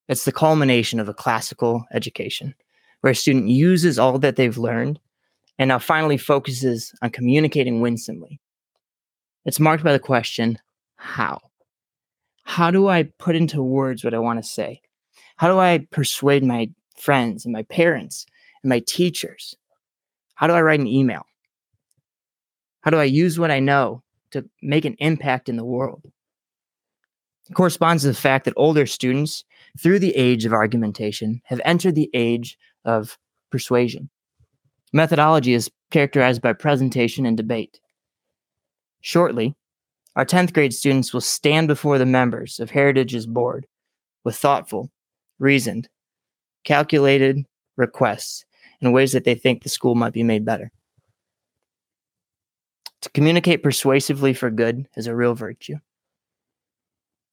It's 0.09 0.25
the 0.25 0.33
culmination 0.33 0.99
of 0.99 1.11
a 1.11 1.15
classical 1.15 1.85
education 1.93 2.55
where 3.03 3.11
a 3.11 3.15
student 3.15 3.49
uses 3.49 3.99
all 3.99 4.19
that 4.21 4.37
they've 4.37 4.57
learned 4.57 4.99
and 5.59 5.69
now 5.69 5.79
finally 5.79 6.17
focuses 6.17 6.95
on 7.03 7.11
communicating 7.11 7.83
winsomely. 7.83 8.41
It's 9.49 9.59
marked 9.59 9.83
by 9.83 9.93
the 9.93 9.99
question, 9.99 10.59
how? 10.97 11.41
How 12.45 12.71
do 12.71 12.87
I 12.87 13.05
put 13.19 13.35
into 13.35 13.63
words 13.63 14.05
what 14.05 14.13
I 14.13 14.19
want 14.19 14.39
to 14.39 14.47
say? 14.47 14.83
How 15.39 15.49
do 15.49 15.59
I 15.59 15.87
persuade 15.91 16.45
my 16.45 16.69
friends 16.99 17.47
and 17.47 17.55
my 17.55 17.63
parents 17.63 18.27
and 18.63 18.69
my 18.69 18.81
teachers? 18.81 19.57
How 20.35 20.49
do 20.49 20.53
I 20.53 20.61
write 20.61 20.81
an 20.81 20.87
email? 20.87 21.23
How 22.83 22.91
do 22.91 22.99
I 22.99 23.05
use 23.05 23.39
what 23.39 23.51
I 23.51 23.59
know 23.59 24.03
to 24.33 24.45
make 24.61 24.85
an 24.85 24.97
impact 24.99 25.49
in 25.49 25.57
the 25.57 25.65
world? 25.65 26.05
It 27.49 27.55
corresponds 27.55 28.03
to 28.03 28.09
the 28.09 28.15
fact 28.15 28.45
that 28.45 28.55
older 28.55 28.85
students, 28.85 29.45
through 29.83 30.01
the 30.01 30.15
age 30.15 30.45
of 30.45 30.53
argumentation, 30.53 31.41
have 31.45 31.63
entered 31.65 31.95
the 31.95 32.11
age 32.13 32.59
of 32.85 33.17
persuasion. 33.51 34.11
Methodology 34.93 35.55
is 35.55 35.71
characterized 35.91 36.43
by 36.43 36.53
presentation 36.53 37.25
and 37.25 37.39
debate. 37.39 37.81
Shortly, 39.01 39.55
our 40.17 40.25
10th 40.25 40.53
grade 40.53 40.75
students 40.75 41.13
will 41.13 41.21
stand 41.21 41.69
before 41.69 41.99
the 41.99 42.07
members 42.07 42.59
of 42.59 42.71
Heritage's 42.71 43.27
board 43.27 43.67
with 44.25 44.37
thoughtful, 44.37 44.91
reasoned, 45.39 45.89
calculated 46.65 47.47
requests 47.77 48.45
in 48.81 48.93
ways 48.93 49.13
that 49.13 49.25
they 49.25 49.35
think 49.35 49.63
the 49.63 49.69
school 49.69 49.95
might 49.95 50.13
be 50.13 50.23
made 50.23 50.45
better. 50.45 50.71
To 53.03 53.11
communicate 53.11 53.63
persuasively 53.63 54.35
for 54.35 54.51
good 54.51 54.89
is 54.97 55.07
a 55.07 55.15
real 55.15 55.35
virtue. 55.35 55.77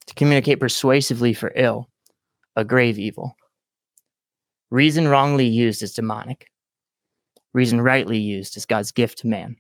To 0.06 0.14
communicate 0.14 0.60
persuasively 0.60 1.34
for 1.34 1.52
ill, 1.56 1.90
a 2.56 2.64
grave 2.64 3.00
evil. 3.00 3.36
Reason 4.70 5.08
wrongly 5.08 5.48
used 5.48 5.82
is 5.82 5.94
demonic. 5.94 6.48
Reason 7.54 7.82
rightly 7.82 8.20
used 8.20 8.58
is 8.58 8.66
God's 8.66 8.92
gift 8.92 9.20
to 9.20 9.28
man. 9.28 9.56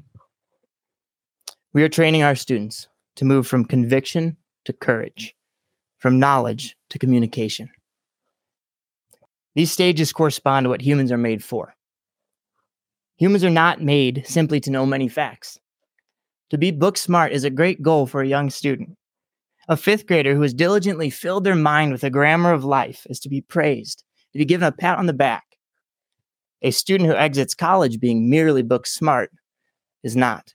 We 1.75 1.83
are 1.83 1.89
training 1.89 2.23
our 2.23 2.35
students 2.35 2.87
to 3.17 3.25
move 3.25 3.45
from 3.45 3.65
conviction 3.65 4.37
to 4.63 4.71
courage, 4.71 5.35
from 5.97 6.19
knowledge 6.19 6.77
to 6.89 6.97
communication. 6.97 7.69
These 9.55 9.73
stages 9.73 10.13
correspond 10.13 10.63
to 10.63 10.69
what 10.69 10.79
humans 10.79 11.11
are 11.11 11.17
made 11.17 11.43
for. 11.43 11.75
Humans 13.17 13.43
are 13.43 13.49
not 13.49 13.81
made 13.81 14.23
simply 14.25 14.61
to 14.61 14.71
know 14.71 14.85
many 14.85 15.09
facts. 15.09 15.59
To 16.51 16.57
be 16.57 16.71
book 16.71 16.97
smart 16.97 17.33
is 17.33 17.43
a 17.43 17.49
great 17.49 17.81
goal 17.81 18.07
for 18.07 18.21
a 18.21 18.27
young 18.27 18.49
student. 18.49 18.95
A 19.67 19.75
fifth 19.75 20.07
grader 20.07 20.33
who 20.33 20.43
has 20.43 20.53
diligently 20.53 21.09
filled 21.09 21.43
their 21.43 21.55
mind 21.55 21.91
with 21.91 21.99
the 21.99 22.09
grammar 22.09 22.53
of 22.53 22.63
life 22.63 23.05
is 23.09 23.19
to 23.19 23.27
be 23.27 23.41
praised, 23.41 24.05
to 24.31 24.39
be 24.39 24.45
given 24.45 24.65
a 24.65 24.71
pat 24.71 24.97
on 24.97 25.07
the 25.07 25.13
back. 25.13 25.43
A 26.61 26.71
student 26.71 27.09
who 27.09 27.17
exits 27.17 27.53
college 27.53 27.99
being 27.99 28.29
merely 28.29 28.63
book 28.63 28.87
smart 28.87 29.29
is 30.03 30.15
not. 30.15 30.53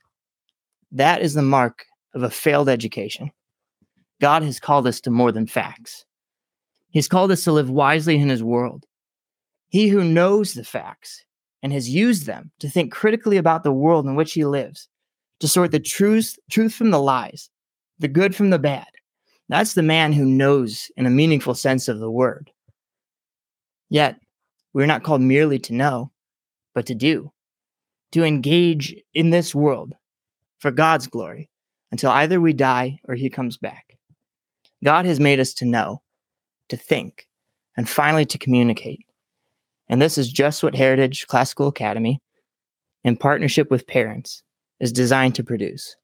That 0.91 1.21
is 1.21 1.33
the 1.33 1.41
mark 1.41 1.85
of 2.13 2.23
a 2.23 2.29
failed 2.29 2.67
education. 2.67 3.31
God 4.19 4.43
has 4.43 4.59
called 4.59 4.85
us 4.87 4.99
to 5.01 5.11
more 5.11 5.31
than 5.31 5.47
facts. 5.47 6.05
He's 6.89 7.07
called 7.07 7.31
us 7.31 7.43
to 7.45 7.51
live 7.51 7.69
wisely 7.69 8.17
in 8.17 8.29
his 8.29 8.43
world. 8.43 8.85
He 9.69 9.87
who 9.87 10.03
knows 10.03 10.53
the 10.53 10.65
facts 10.65 11.23
and 11.63 11.71
has 11.71 11.89
used 11.89 12.25
them 12.25 12.51
to 12.59 12.69
think 12.69 12.91
critically 12.91 13.37
about 13.37 13.63
the 13.63 13.71
world 13.71 14.05
in 14.05 14.15
which 14.15 14.33
he 14.33 14.43
lives, 14.45 14.89
to 15.39 15.47
sort 15.47 15.71
the 15.71 15.79
truth, 15.79 16.37
truth 16.49 16.73
from 16.73 16.91
the 16.91 17.01
lies, 17.01 17.49
the 17.99 18.09
good 18.09 18.35
from 18.35 18.49
the 18.49 18.59
bad. 18.59 18.87
That's 19.47 19.73
the 19.73 19.83
man 19.83 20.11
who 20.11 20.25
knows 20.25 20.91
in 20.97 21.05
a 21.05 21.09
meaningful 21.09 21.55
sense 21.55 21.87
of 21.87 21.99
the 21.99 22.11
word. 22.11 22.51
Yet, 23.89 24.19
we're 24.73 24.85
not 24.85 25.03
called 25.03 25.21
merely 25.21 25.59
to 25.59 25.73
know, 25.73 26.11
but 26.73 26.85
to 26.87 26.95
do, 26.95 27.31
to 28.11 28.23
engage 28.23 28.95
in 29.13 29.29
this 29.29 29.55
world 29.55 29.95
for 30.61 30.71
God's 30.71 31.07
glory 31.07 31.49
until 31.91 32.11
either 32.11 32.39
we 32.39 32.53
die 32.53 32.99
or 33.05 33.15
he 33.15 33.29
comes 33.29 33.57
back. 33.57 33.97
God 34.83 35.05
has 35.05 35.19
made 35.19 35.39
us 35.39 35.53
to 35.55 35.65
know, 35.65 36.01
to 36.69 36.77
think, 36.77 37.27
and 37.75 37.89
finally 37.89 38.25
to 38.25 38.37
communicate. 38.37 39.05
And 39.89 40.01
this 40.01 40.17
is 40.17 40.31
just 40.31 40.63
what 40.63 40.75
Heritage 40.75 41.27
Classical 41.27 41.67
Academy, 41.67 42.21
in 43.03 43.17
partnership 43.17 43.69
with 43.69 43.87
parents, 43.87 44.43
is 44.79 44.93
designed 44.93 45.35
to 45.35 45.43
produce 45.43 45.95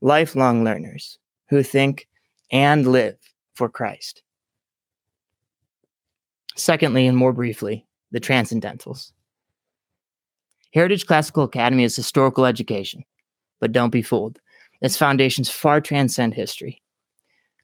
lifelong 0.00 0.64
learners 0.64 1.18
who 1.50 1.62
think 1.62 2.08
and 2.50 2.86
live 2.86 3.16
for 3.54 3.68
Christ. 3.68 4.22
Secondly, 6.56 7.06
and 7.06 7.16
more 7.16 7.32
briefly, 7.32 7.86
the 8.10 8.20
transcendentals. 8.20 9.12
Heritage 10.74 11.06
Classical 11.06 11.44
Academy 11.44 11.84
is 11.84 11.94
historical 11.94 12.46
education, 12.46 13.04
but 13.62 13.70
don't 13.70 13.90
be 13.90 14.02
fooled. 14.02 14.40
Its 14.80 14.96
foundations 14.96 15.48
far 15.48 15.80
transcend 15.80 16.34
history. 16.34 16.82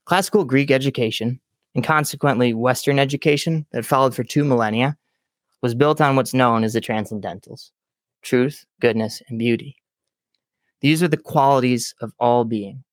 Classical 0.04 0.44
Greek 0.44 0.70
education, 0.70 1.40
and 1.74 1.82
consequently 1.82 2.54
Western 2.54 3.00
education 3.00 3.66
that 3.72 3.84
followed 3.84 4.14
for 4.14 4.22
two 4.22 4.44
millennia, 4.44 4.96
was 5.60 5.74
built 5.74 6.00
on 6.00 6.14
what's 6.14 6.32
known 6.32 6.62
as 6.62 6.72
the 6.72 6.80
transcendentals 6.80 7.72
truth, 8.22 8.64
goodness, 8.80 9.22
and 9.28 9.38
beauty. 9.38 9.76
These 10.80 11.02
are 11.02 11.08
the 11.08 11.16
qualities 11.16 11.94
of 12.00 12.12
all 12.20 12.44
being, 12.44 12.84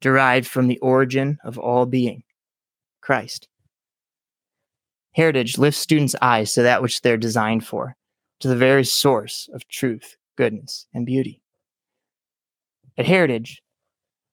derived 0.00 0.46
from 0.46 0.66
the 0.68 0.78
origin 0.78 1.38
of 1.44 1.58
all 1.58 1.84
being 1.84 2.22
Christ. 3.02 3.48
Heritage 5.12 5.58
lifts 5.58 5.80
students' 5.80 6.14
eyes 6.22 6.54
to 6.54 6.62
that 6.62 6.82
which 6.82 7.02
they're 7.02 7.16
designed 7.16 7.66
for, 7.66 7.96
to 8.40 8.48
the 8.48 8.56
very 8.56 8.84
source 8.84 9.48
of 9.52 9.68
truth, 9.68 10.16
goodness, 10.36 10.86
and 10.94 11.04
beauty. 11.04 11.42
At 12.96 13.06
Heritage, 13.06 13.60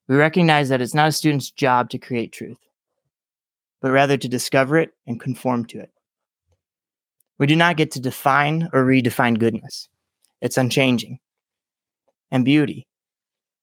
we 0.08 0.16
recognize 0.16 0.68
that 0.68 0.80
it's 0.80 0.94
not 0.94 1.08
a 1.08 1.12
student's 1.12 1.50
job 1.50 1.90
to 1.90 1.98
create 1.98 2.32
truth, 2.32 2.58
but 3.80 3.90
rather 3.90 4.16
to 4.16 4.28
discover 4.28 4.78
it 4.78 4.90
and 5.06 5.20
conform 5.20 5.64
to 5.66 5.80
it. 5.80 5.90
We 7.38 7.46
do 7.46 7.56
not 7.56 7.76
get 7.76 7.90
to 7.92 8.00
define 8.00 8.68
or 8.72 8.84
redefine 8.84 9.38
goodness, 9.38 9.88
it's 10.40 10.56
unchanging. 10.56 11.18
And 12.30 12.44
beauty, 12.44 12.86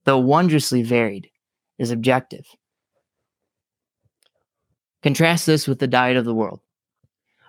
though 0.03 0.17
wondrously 0.17 0.83
varied, 0.83 1.29
is 1.77 1.91
objective. 1.91 2.45
Contrast 5.01 5.45
this 5.45 5.65
with 5.65 5.79
the 5.79 5.88
diet 5.88 6.17
of 6.17 6.25
the 6.25 6.35
world, 6.35 6.59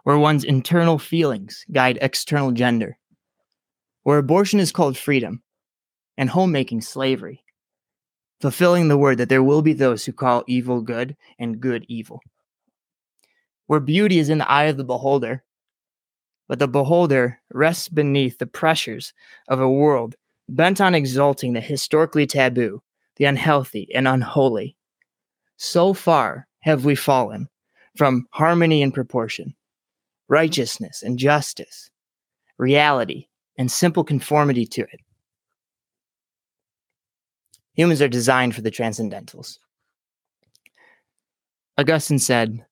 where 0.05 0.19
one's 0.19 0.45
internal 0.45 1.01
feelings 1.01 1.65
guide 1.73 1.99
external 2.01 2.53
gender, 2.53 2.97
where 4.05 4.19
abortion 4.19 4.61
is 4.61 4.71
called 4.71 4.97
freedom 4.97 5.43
and 6.21 6.29
homemaking 6.29 6.83
slavery, 6.83 7.43
fulfilling 8.43 8.89
the 8.89 8.99
word 8.99 9.17
that 9.17 9.31
there 9.31 9.43
will 9.43 9.63
be 9.63 9.73
those 9.73 10.05
who 10.05 10.13
call 10.13 10.45
evil 10.47 10.83
good 10.83 11.17
and 11.39 11.63
good 11.63 11.83
evil. 11.89 12.21
Where 13.69 13.81
beauty 13.81 14.19
is 14.19 14.29
in 14.29 14.37
the 14.37 14.51
eye 14.51 14.65
of 14.65 14.77
the 14.77 14.85
beholder, 14.85 15.43
but 16.47 16.59
the 16.59 16.69
beholder 16.69 17.41
rests 17.51 17.89
beneath 17.89 18.37
the 18.37 18.47
pressures 18.47 19.15
of 19.49 19.63
a 19.63 19.71
world 19.71 20.15
bent 20.47 20.79
on 20.79 20.95
exalting 20.95 21.55
the 21.55 21.61
historically 21.63 22.27
taboo, 22.27 22.83
the 23.17 23.25
unhealthy, 23.25 23.89
and 23.95 24.07
unholy. 24.07 24.77
So 25.57 25.95
far 25.95 26.47
have 26.61 26.85
we 26.85 26.97
fallen 26.97 27.49
from 27.97 28.27
harmony 28.33 28.83
and 28.83 28.93
proportion, 28.93 29.55
righteousness 30.29 31.03
and 31.03 31.19
justice, 31.19 31.91
reality 32.59 33.29
and 33.57 33.73
simple 33.73 34.05
conformity 34.05 34.67
to 34.67 34.83
it. 34.83 35.01
Humans 37.75 38.03
are 38.03 38.09
designed 38.09 38.55
for 38.55 38.63
the 38.63 38.71
transcendentals. 38.71 39.59
Augustine 41.79 42.19
said, 42.19 42.65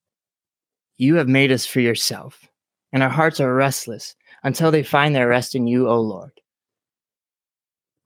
You 0.97 1.17
have 1.17 1.29
made 1.29 1.53
us 1.53 1.65
for 1.65 1.81
yourself, 1.81 2.47
and 2.93 3.03
our 3.03 3.09
hearts 3.09 3.41
are 3.41 3.55
restless 3.55 4.17
until 4.43 4.71
they 4.71 4.83
find 4.83 5.15
their 5.15 5.29
rest 5.29 5.55
in 5.55 5.67
you, 5.67 5.89
O 5.89 6.01
Lord. 6.01 6.33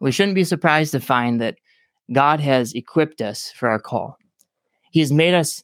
We 0.00 0.12
shouldn't 0.12 0.34
be 0.34 0.44
surprised 0.44 0.92
to 0.92 1.00
find 1.00 1.40
that 1.40 1.58
God 2.12 2.40
has 2.40 2.72
equipped 2.74 3.20
us 3.20 3.52
for 3.52 3.68
our 3.68 3.78
call. 3.78 4.18
He 4.90 5.00
has 5.00 5.12
made 5.12 5.34
us 5.34 5.62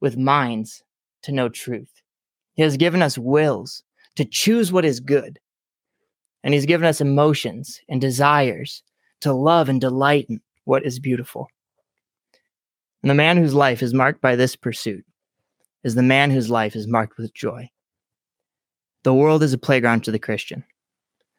with 0.00 0.16
minds 0.16 0.82
to 1.22 1.32
know 1.32 1.48
truth. 1.48 2.02
He 2.54 2.62
has 2.62 2.76
given 2.76 3.02
us 3.02 3.16
wills 3.16 3.82
to 4.16 4.24
choose 4.24 4.72
what 4.72 4.84
is 4.84 5.00
good. 5.00 5.38
And 6.44 6.52
He's 6.52 6.66
given 6.66 6.86
us 6.86 7.00
emotions 7.00 7.80
and 7.88 8.00
desires 8.00 8.82
to 9.22 9.32
love 9.32 9.68
and 9.68 9.80
delight 9.80 10.26
in 10.28 10.40
what 10.64 10.84
is 10.84 10.98
beautiful. 10.98 11.48
And 13.02 13.10
the 13.10 13.14
man 13.14 13.36
whose 13.36 13.54
life 13.54 13.82
is 13.82 13.94
marked 13.94 14.20
by 14.20 14.36
this 14.36 14.54
pursuit 14.54 15.04
is 15.82 15.94
the 15.94 16.02
man 16.02 16.30
whose 16.30 16.50
life 16.50 16.76
is 16.76 16.86
marked 16.86 17.18
with 17.18 17.34
joy. 17.34 17.68
The 19.02 19.14
world 19.14 19.42
is 19.42 19.52
a 19.52 19.58
playground 19.58 20.04
to 20.04 20.12
the 20.12 20.18
Christian, 20.18 20.64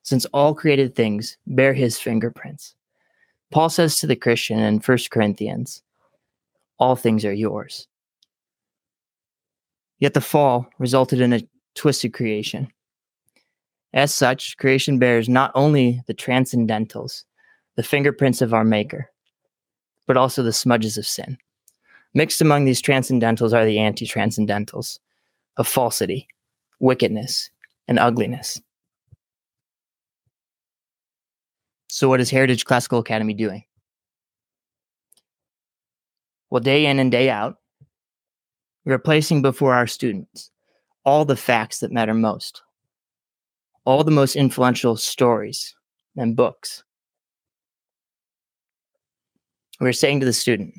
since 0.02 0.26
all 0.28 0.54
created 0.54 0.96
things 0.96 1.38
bear 1.48 1.74
his 1.74 1.98
fingerprints. 1.98 2.76
Paul 3.52 3.69
says 3.69 3.98
to 4.00 4.08
the 4.08 4.15
Christian 4.15 4.60
in 4.60 4.80
1 4.80 4.98
Corinthians, 5.12 5.82
All 6.80 6.96
things 6.96 7.24
are 7.24 7.34
yours. 7.34 7.88
Yet 10.00 10.13
the 10.13 10.22
fall 10.22 10.67
resulted 10.80 11.22
in 11.22 11.32
a 11.32 11.48
twisted 11.76 12.13
creation. 12.13 12.67
As 13.93 14.13
such, 14.13 14.58
creation 14.58 15.00
bears 15.00 15.30
not 15.30 15.52
only 15.56 16.02
the 16.08 16.13
transcendentals, 16.13 17.24
the 17.75 17.83
fingerprints 17.83 18.41
of 18.41 18.53
our 18.53 18.63
Maker, 18.63 19.09
but 20.07 20.17
also 20.17 20.43
the 20.43 20.53
smudges 20.53 20.97
of 20.97 21.07
sin. 21.07 21.38
Mixed 22.13 22.41
among 22.41 22.65
these 22.65 22.81
transcendentals 22.81 23.53
are 23.53 23.65
the 23.65 23.79
anti 23.79 24.05
transcendentals 24.05 24.99
of 25.57 25.67
falsity, 25.67 26.27
wickedness, 26.79 27.49
and 27.88 27.97
ugliness. 27.97 28.62
So, 31.88 32.09
what 32.09 32.21
is 32.21 32.29
Heritage 32.29 32.65
Classical 32.65 32.99
Academy 32.99 33.33
doing? 33.33 33.63
Well, 36.49 36.62
day 36.62 36.86
in 36.86 36.99
and 36.99 37.12
day 37.12 37.29
out, 37.29 37.57
we 38.86 38.93
are 38.93 38.99
placing 38.99 39.41
before 39.41 39.73
our 39.73 39.88
students 39.88 40.51
all 41.05 41.25
the 41.25 41.36
facts 41.36 41.79
that 41.79 41.91
matter 41.91 42.13
most, 42.13 42.62
all 43.86 44.03
the 44.03 44.12
most 44.12 44.36
influential 44.36 44.95
stories 44.95 45.75
and 46.15 46.36
books. 46.36 46.83
We're 49.79 49.93
saying 49.93 50.19
to 50.19 50.25
the 50.25 50.33
student, 50.33 50.75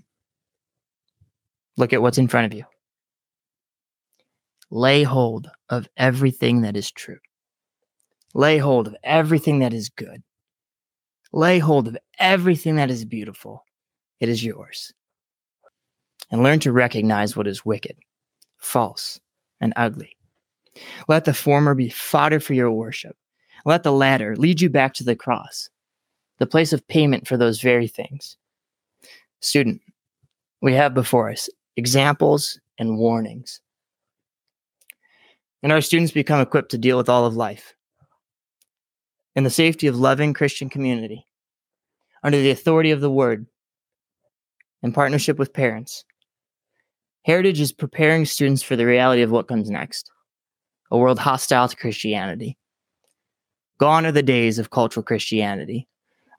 look 1.76 1.92
at 1.92 2.02
what's 2.02 2.18
in 2.18 2.28
front 2.28 2.52
of 2.52 2.56
you. 2.56 2.64
Lay 4.70 5.02
hold 5.02 5.50
of 5.68 5.88
everything 5.96 6.62
that 6.62 6.76
is 6.76 6.90
true. 6.90 7.18
Lay 8.34 8.58
hold 8.58 8.88
of 8.88 8.96
everything 9.04 9.60
that 9.60 9.72
is 9.72 9.88
good. 9.88 10.22
Lay 11.32 11.58
hold 11.58 11.88
of 11.88 11.96
everything 12.18 12.76
that 12.76 12.90
is 12.90 13.04
beautiful. 13.04 13.64
It 14.20 14.28
is 14.28 14.44
yours. 14.44 14.92
And 16.30 16.42
learn 16.42 16.60
to 16.60 16.72
recognize 16.72 17.36
what 17.36 17.46
is 17.46 17.64
wicked, 17.64 17.96
false, 18.58 19.20
and 19.60 19.72
ugly. 19.76 20.16
Let 21.08 21.24
the 21.24 21.34
former 21.34 21.74
be 21.74 21.88
fodder 21.88 22.40
for 22.40 22.54
your 22.54 22.70
worship. 22.70 23.16
Let 23.64 23.82
the 23.82 23.92
latter 23.92 24.36
lead 24.36 24.60
you 24.60 24.70
back 24.70 24.94
to 24.94 25.04
the 25.04 25.16
cross, 25.16 25.68
the 26.38 26.46
place 26.46 26.72
of 26.72 26.86
payment 26.88 27.28
for 27.28 27.36
those 27.36 27.60
very 27.60 27.86
things. 27.86 28.36
Student, 29.44 29.82
we 30.62 30.72
have 30.72 30.94
before 30.94 31.30
us 31.30 31.50
examples 31.76 32.58
and 32.78 32.96
warnings. 32.96 33.60
And 35.62 35.70
our 35.70 35.82
students 35.82 36.12
become 36.12 36.40
equipped 36.40 36.70
to 36.70 36.78
deal 36.78 36.96
with 36.96 37.10
all 37.10 37.26
of 37.26 37.36
life 37.36 37.74
in 39.36 39.44
the 39.44 39.50
safety 39.50 39.86
of 39.86 39.98
loving 39.98 40.32
Christian 40.32 40.70
community, 40.70 41.26
under 42.22 42.40
the 42.40 42.52
authority 42.52 42.90
of 42.90 43.02
the 43.02 43.10
Word, 43.10 43.44
in 44.82 44.94
partnership 44.94 45.38
with 45.38 45.52
parents. 45.52 46.06
Heritage 47.26 47.60
is 47.60 47.70
preparing 47.70 48.24
students 48.24 48.62
for 48.62 48.76
the 48.76 48.86
reality 48.86 49.20
of 49.20 49.30
what 49.30 49.46
comes 49.46 49.68
next 49.68 50.10
a 50.90 50.96
world 50.96 51.18
hostile 51.18 51.68
to 51.68 51.76
Christianity. 51.76 52.56
Gone 53.76 54.06
are 54.06 54.12
the 54.12 54.22
days 54.22 54.58
of 54.58 54.70
cultural 54.70 55.04
Christianity. 55.04 55.86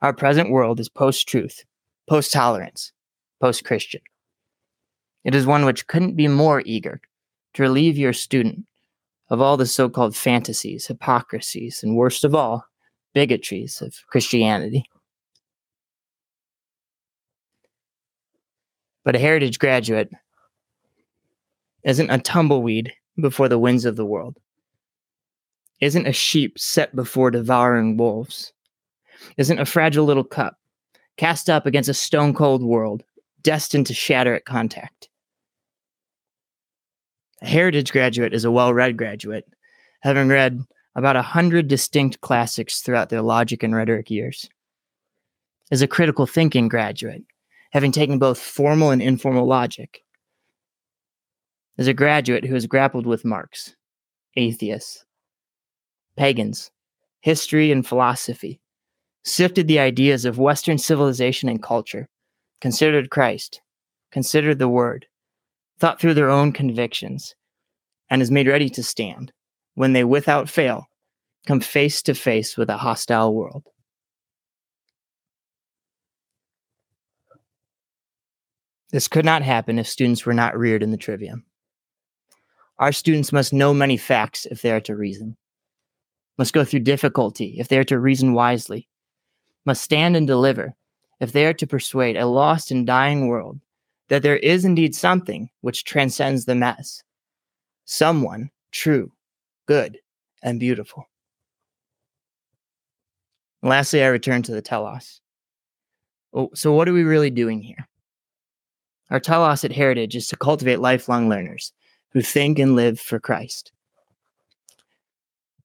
Our 0.02 0.12
present 0.12 0.50
world 0.50 0.80
is 0.80 0.88
post 0.88 1.28
truth, 1.28 1.64
post 2.08 2.32
tolerance, 2.32 2.92
post 3.40 3.64
Christian. 3.64 4.00
It 5.24 5.34
is 5.34 5.46
one 5.46 5.64
which 5.64 5.86
couldn't 5.86 6.16
be 6.16 6.28
more 6.28 6.62
eager 6.64 7.00
to 7.54 7.62
relieve 7.62 7.98
your 7.98 8.12
student 8.12 8.64
of 9.28 9.40
all 9.40 9.56
the 9.56 9.66
so 9.66 9.88
called 9.88 10.14
fantasies, 10.14 10.86
hypocrisies, 10.86 11.82
and 11.82 11.96
worst 11.96 12.24
of 12.24 12.34
all, 12.34 12.64
bigotries 13.14 13.82
of 13.82 13.94
Christianity. 14.06 14.84
But 19.04 19.16
a 19.16 19.18
heritage 19.18 19.58
graduate 19.58 20.10
isn't 21.82 22.10
a 22.10 22.18
tumbleweed 22.18 22.92
before 23.20 23.48
the 23.48 23.58
winds 23.58 23.84
of 23.84 23.96
the 23.96 24.04
world, 24.04 24.36
isn't 25.80 26.06
a 26.06 26.12
sheep 26.12 26.58
set 26.58 26.94
before 26.94 27.30
devouring 27.30 27.96
wolves, 27.96 28.52
isn't 29.36 29.58
a 29.58 29.64
fragile 29.64 30.04
little 30.04 30.24
cup 30.24 30.58
cast 31.16 31.48
up 31.48 31.66
against 31.66 31.88
a 31.88 31.94
stone 31.94 32.34
cold 32.34 32.62
world 32.62 33.02
destined 33.46 33.86
to 33.86 33.94
shatter 33.94 34.34
at 34.34 34.44
contact. 34.44 35.08
A 37.40 37.46
heritage 37.46 37.92
graduate 37.92 38.34
is 38.34 38.44
a 38.44 38.50
well 38.50 38.74
read 38.74 38.96
graduate, 38.96 39.44
having 40.00 40.28
read 40.28 40.58
about 40.96 41.14
a 41.14 41.22
hundred 41.22 41.68
distinct 41.68 42.20
classics 42.20 42.80
throughout 42.80 43.08
their 43.08 43.22
logic 43.22 43.62
and 43.62 43.72
rhetoric 43.72 44.10
years. 44.10 44.48
Is 45.70 45.80
a 45.80 45.86
critical 45.86 46.26
thinking 46.26 46.66
graduate, 46.66 47.22
having 47.70 47.92
taken 47.92 48.18
both 48.18 48.40
formal 48.40 48.90
and 48.90 49.00
informal 49.00 49.46
logic. 49.46 50.02
Is 51.78 51.86
a 51.86 51.94
graduate 51.94 52.44
who 52.44 52.54
has 52.54 52.66
grappled 52.66 53.06
with 53.06 53.24
Marx, 53.24 53.76
atheists, 54.34 55.04
pagans, 56.16 56.72
history, 57.20 57.70
and 57.70 57.86
philosophy, 57.86 58.60
sifted 59.24 59.68
the 59.68 59.78
ideas 59.78 60.24
of 60.24 60.36
Western 60.36 60.78
civilization 60.78 61.48
and 61.48 61.62
culture, 61.62 62.08
considered 62.60 63.10
Christ, 63.10 63.60
considered 64.12 64.58
the 64.58 64.68
Word, 64.68 65.06
thought 65.78 66.00
through 66.00 66.14
their 66.14 66.30
own 66.30 66.52
convictions, 66.52 67.34
and 68.08 68.22
is 68.22 68.30
made 68.30 68.48
ready 68.48 68.68
to 68.70 68.82
stand 68.82 69.32
when 69.74 69.92
they 69.92 70.04
without 70.04 70.48
fail 70.48 70.88
come 71.46 71.60
face 71.60 72.02
to 72.02 72.14
face 72.14 72.56
with 72.56 72.68
a 72.68 72.76
hostile 72.76 73.34
world. 73.34 73.64
This 78.90 79.08
could 79.08 79.24
not 79.24 79.42
happen 79.42 79.78
if 79.78 79.88
students 79.88 80.26
were 80.26 80.34
not 80.34 80.56
reared 80.56 80.82
in 80.82 80.90
the 80.90 80.96
trivium. 80.96 81.44
Our 82.78 82.92
students 82.92 83.32
must 83.32 83.52
know 83.52 83.72
many 83.72 83.96
facts 83.96 84.46
if 84.46 84.62
they 84.62 84.70
are 84.70 84.80
to 84.82 84.96
reason, 84.96 85.36
must 86.36 86.52
go 86.52 86.64
through 86.64 86.80
difficulty 86.80 87.56
if 87.58 87.68
they 87.68 87.78
are 87.78 87.84
to 87.84 87.98
reason 87.98 88.32
wisely, 88.34 88.88
must 89.64 89.82
stand 89.82 90.16
and 90.16 90.26
deliver 90.26 90.74
if 91.20 91.32
they 91.32 91.46
are 91.46 91.54
to 91.54 91.66
persuade 91.66 92.16
a 92.16 92.26
lost 92.26 92.70
and 92.70 92.86
dying 92.86 93.26
world 93.26 93.60
that 94.08 94.22
there 94.22 94.36
is 94.36 94.64
indeed 94.64 94.94
something 94.94 95.50
which 95.62 95.84
transcends 95.84 96.44
the 96.44 96.54
mess, 96.54 97.02
someone 97.84 98.50
true, 98.70 99.10
good, 99.66 99.98
and 100.42 100.60
beautiful. 100.60 101.08
And 103.62 103.70
lastly, 103.70 104.02
I 104.02 104.08
return 104.08 104.42
to 104.42 104.52
the 104.52 104.62
telos. 104.62 105.20
Oh, 106.32 106.50
so, 106.54 106.72
what 106.72 106.88
are 106.88 106.92
we 106.92 107.02
really 107.02 107.30
doing 107.30 107.62
here? 107.62 107.88
Our 109.10 109.20
telos 109.20 109.64
at 109.64 109.72
Heritage 109.72 110.16
is 110.16 110.28
to 110.28 110.36
cultivate 110.36 110.80
lifelong 110.80 111.28
learners 111.28 111.72
who 112.10 112.20
think 112.20 112.58
and 112.58 112.76
live 112.76 113.00
for 113.00 113.18
Christ. 113.18 113.72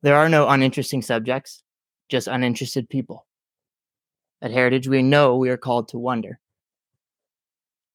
There 0.01 0.15
are 0.15 0.29
no 0.29 0.47
uninteresting 0.47 1.01
subjects, 1.01 1.63
just 2.09 2.27
uninterested 2.27 2.89
people. 2.89 3.25
At 4.41 4.51
Heritage, 4.51 4.87
we 4.87 5.03
know 5.03 5.35
we 5.35 5.49
are 5.49 5.57
called 5.57 5.87
to 5.89 5.99
wonder. 5.99 6.39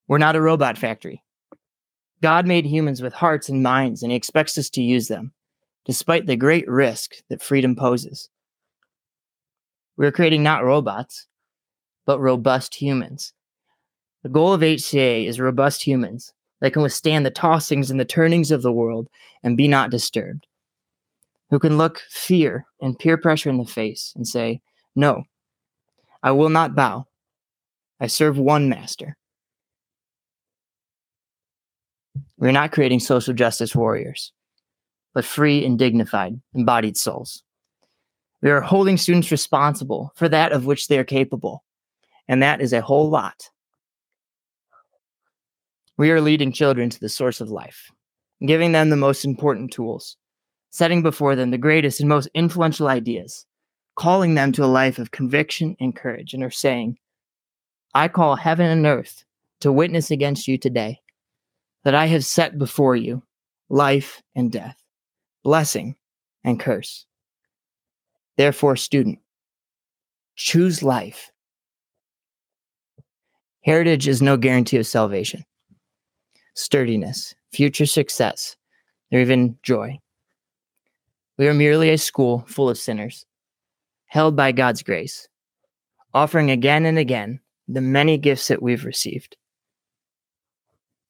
We're 0.07 0.19
not 0.19 0.37
a 0.37 0.41
robot 0.41 0.79
factory. 0.79 1.23
God 2.23 2.47
made 2.47 2.65
humans 2.65 3.03
with 3.03 3.13
hearts 3.13 3.49
and 3.49 3.63
minds, 3.63 4.03
and 4.03 4.13
He 4.13 4.17
expects 4.17 4.57
us 4.57 4.71
to 4.71 4.83
use 4.83 5.09
them, 5.09 5.33
despite 5.85 6.27
the 6.27 6.37
great 6.37 6.69
risk 6.69 7.17
that 7.29 7.43
freedom 7.43 7.75
poses. 7.75 8.29
We 9.97 10.07
are 10.07 10.13
creating 10.13 10.43
not 10.43 10.65
robots, 10.65 11.27
but 12.05 12.21
robust 12.21 12.75
humans. 12.77 13.33
The 14.23 14.29
goal 14.29 14.53
of 14.53 14.61
HCA 14.61 15.27
is 15.27 15.41
robust 15.41 15.83
humans 15.83 16.33
that 16.61 16.73
can 16.73 16.83
withstand 16.83 17.27
the 17.27 17.31
tossings 17.31 17.91
and 17.91 17.99
the 17.99 18.05
turnings 18.05 18.51
of 18.51 18.63
the 18.63 18.73
world 18.73 19.09
and 19.43 19.57
be 19.57 19.69
not 19.69 19.91
disturbed, 19.91 20.47
who 21.51 21.59
can 21.59 21.77
look 21.77 22.03
fear 22.09 22.67
and 22.81 22.99
peer 22.99 23.17
pressure 23.17 23.51
in 23.51 23.59
the 23.59 23.65
face 23.65 24.13
and 24.17 24.27
say, 24.27 24.61
No, 24.95 25.25
I 26.23 26.33
will 26.33 26.49
not 26.49 26.75
bow. 26.75 27.07
I 28.01 28.07
serve 28.09 28.39
one 28.39 28.69
master. 28.69 29.17
We 32.39 32.49
are 32.49 32.53
not 32.53 32.73
creating 32.73 33.01
social 33.01 33.33
justice 33.33 33.75
warriors, 33.75 34.33
but 35.15 35.25
free 35.25 35.65
and 35.65 35.79
dignified, 35.79 36.41
embodied 36.55 36.97
souls. 36.97 37.43
We 38.43 38.51
are 38.51 38.61
holding 38.61 38.99
students 38.99 39.31
responsible 39.31 40.13
for 40.15 40.29
that 40.29 40.53
of 40.53 40.67
which 40.67 40.89
they 40.89 40.99
are 40.99 41.05
capable, 41.05 41.65
and 42.29 42.43
that 42.43 42.61
is 42.61 42.73
a 42.73 42.83
whole 42.83 43.09
lot. 43.09 43.51
We 45.97 46.11
are 46.11 46.21
leading 46.21 46.53
children 46.53 46.91
to 46.91 47.01
the 47.01 47.09
source 47.09 47.41
of 47.41 47.49
life, 47.49 47.91
giving 48.45 48.73
them 48.73 48.91
the 48.91 48.97
most 48.97 49.25
important 49.25 49.73
tools, 49.73 50.19
setting 50.71 51.03
before 51.03 51.35
them 51.35 51.51
the 51.51 51.59
greatest 51.59 52.01
and 52.01 52.09
most 52.09 52.29
influential 52.35 52.89
ideas, 52.89 53.47
calling 53.97 54.35
them 54.35 54.53
to 54.53 54.65
a 54.65 54.67
life 54.67 54.99
of 54.99 55.11
conviction 55.11 55.77
and 55.81 55.97
courage, 55.97 56.35
and 56.35 56.45
are 56.45 56.51
saying, 56.51 56.99
I 57.95 58.09
call 58.09 58.37
heaven 58.37 58.67
and 58.67 58.87
earth 58.87 59.25
to 59.61 59.73
witness 59.73 60.11
against 60.11 60.47
you 60.47 60.59
today 60.59 61.01
that 61.85 61.95
I 61.95 62.07
have 62.07 62.25
set 62.25 62.59
before 62.59 62.95
you 62.95 63.23
life 63.69 64.23
and 64.35 64.53
death, 64.53 64.77
blessing 65.43 65.97
and 66.45 66.61
curse. 66.61 67.07
Therefore, 68.37 68.77
student, 68.77 69.19
choose 70.37 70.83
life. 70.83 71.31
Heritage 73.63 74.07
is 74.07 74.21
no 74.21 74.37
guarantee 74.37 74.77
of 74.77 74.87
salvation. 74.87 75.45
Sturdiness, 76.55 77.35
future 77.53 77.87
success, 77.87 78.57
or 79.11 79.19
even 79.19 79.59
joy. 79.63 79.99
We 81.39 81.49
are 81.49 81.55
merely 81.55 81.91
a 81.91 81.99
school 81.99 82.45
full 82.47 82.69
of 82.69 82.79
sinners, 82.79 83.25
held 84.17 84.35
by 84.35 84.51
God's 84.51 84.83
grace, 84.83 85.29
offering 86.15 86.51
again 86.51 86.87
and 86.87 86.97
again 86.97 87.39
the 87.69 87.83
many 87.83 88.17
gifts 88.17 88.49
that 88.49 88.63
we've 88.63 88.87
received. 88.87 89.37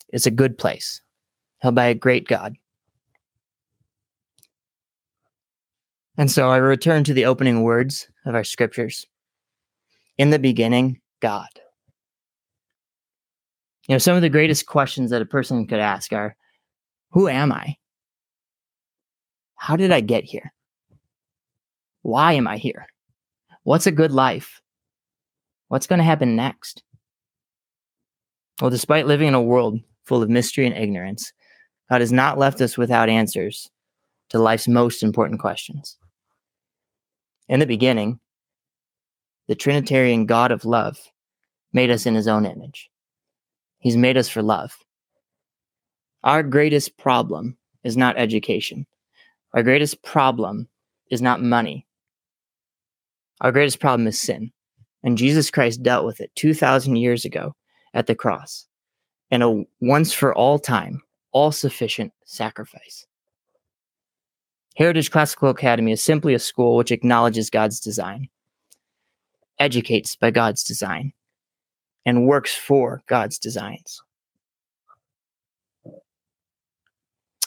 It's 0.08 0.26
a 0.26 0.30
good 0.32 0.58
place, 0.58 1.00
held 1.60 1.76
by 1.76 1.84
a 1.84 1.94
great 1.94 2.26
God. 2.26 2.56
And 6.18 6.28
so 6.28 6.50
I 6.50 6.56
return 6.56 7.04
to 7.04 7.14
the 7.14 7.26
opening 7.26 7.62
words 7.62 8.08
of 8.24 8.34
our 8.34 8.42
scriptures. 8.42 9.06
In 10.18 10.30
the 10.30 10.40
beginning, 10.40 11.00
God. 11.20 11.46
You 13.86 13.94
know, 13.94 13.98
some 13.98 14.16
of 14.16 14.22
the 14.22 14.28
greatest 14.28 14.66
questions 14.66 15.12
that 15.12 15.22
a 15.22 15.26
person 15.26 15.68
could 15.68 15.78
ask 15.78 16.12
are 16.12 16.34
Who 17.10 17.28
am 17.28 17.52
I? 17.52 17.76
How 19.54 19.76
did 19.76 19.92
I 19.92 20.00
get 20.00 20.24
here? 20.24 20.52
Why 22.02 22.32
am 22.32 22.48
I 22.48 22.56
here? 22.56 22.88
What's 23.66 23.88
a 23.88 23.90
good 23.90 24.12
life? 24.12 24.60
What's 25.66 25.88
going 25.88 25.98
to 25.98 26.04
happen 26.04 26.36
next? 26.36 26.84
Well, 28.60 28.70
despite 28.70 29.08
living 29.08 29.26
in 29.26 29.34
a 29.34 29.42
world 29.42 29.80
full 30.04 30.22
of 30.22 30.30
mystery 30.30 30.68
and 30.68 30.76
ignorance, 30.76 31.32
God 31.90 32.00
has 32.00 32.12
not 32.12 32.38
left 32.38 32.60
us 32.60 32.78
without 32.78 33.08
answers 33.08 33.68
to 34.28 34.38
life's 34.38 34.68
most 34.68 35.02
important 35.02 35.40
questions. 35.40 35.96
In 37.48 37.58
the 37.58 37.66
beginning, 37.66 38.20
the 39.48 39.56
Trinitarian 39.56 40.26
God 40.26 40.52
of 40.52 40.64
love 40.64 40.98
made 41.72 41.90
us 41.90 42.06
in 42.06 42.14
his 42.14 42.28
own 42.28 42.46
image. 42.46 42.88
He's 43.80 43.96
made 43.96 44.16
us 44.16 44.28
for 44.28 44.42
love. 44.42 44.76
Our 46.22 46.44
greatest 46.44 46.96
problem 46.98 47.56
is 47.82 47.96
not 47.96 48.16
education. 48.16 48.86
Our 49.54 49.64
greatest 49.64 50.04
problem 50.04 50.68
is 51.10 51.20
not 51.20 51.42
money. 51.42 51.85
Our 53.40 53.52
greatest 53.52 53.80
problem 53.80 54.06
is 54.06 54.20
sin. 54.20 54.50
And 55.02 55.18
Jesus 55.18 55.50
Christ 55.50 55.82
dealt 55.82 56.04
with 56.04 56.20
it 56.20 56.34
2,000 56.36 56.96
years 56.96 57.24
ago 57.24 57.54
at 57.94 58.06
the 58.06 58.14
cross 58.14 58.66
in 59.30 59.42
a 59.42 59.64
once 59.80 60.12
for 60.12 60.34
all 60.34 60.58
time, 60.58 61.02
all 61.32 61.52
sufficient 61.52 62.12
sacrifice. 62.24 63.06
Heritage 64.76 65.10
Classical 65.10 65.48
Academy 65.48 65.92
is 65.92 66.02
simply 66.02 66.34
a 66.34 66.38
school 66.38 66.76
which 66.76 66.92
acknowledges 66.92 67.48
God's 67.48 67.80
design, 67.80 68.28
educates 69.58 70.16
by 70.16 70.30
God's 70.30 70.62
design, 70.64 71.12
and 72.04 72.26
works 72.26 72.54
for 72.54 73.02
God's 73.06 73.38
designs. 73.38 74.02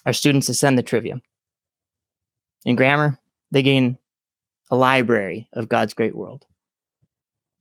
Our 0.05 0.13
students 0.13 0.49
ascend 0.49 0.77
the 0.77 0.83
trivium. 0.83 1.21
In 2.65 2.75
grammar, 2.75 3.19
they 3.51 3.61
gain 3.61 3.97
a 4.69 4.75
library 4.75 5.49
of 5.53 5.69
God's 5.69 5.93
great 5.93 6.15
world. 6.15 6.45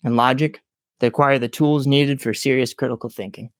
In 0.05 0.17
logic, 0.17 0.61
they 1.01 1.07
acquire 1.07 1.39
the 1.39 1.49
tools 1.49 1.87
needed 1.87 2.21
for 2.21 2.35
serious 2.35 2.75
critical 2.75 3.09
thinking. 3.09 3.51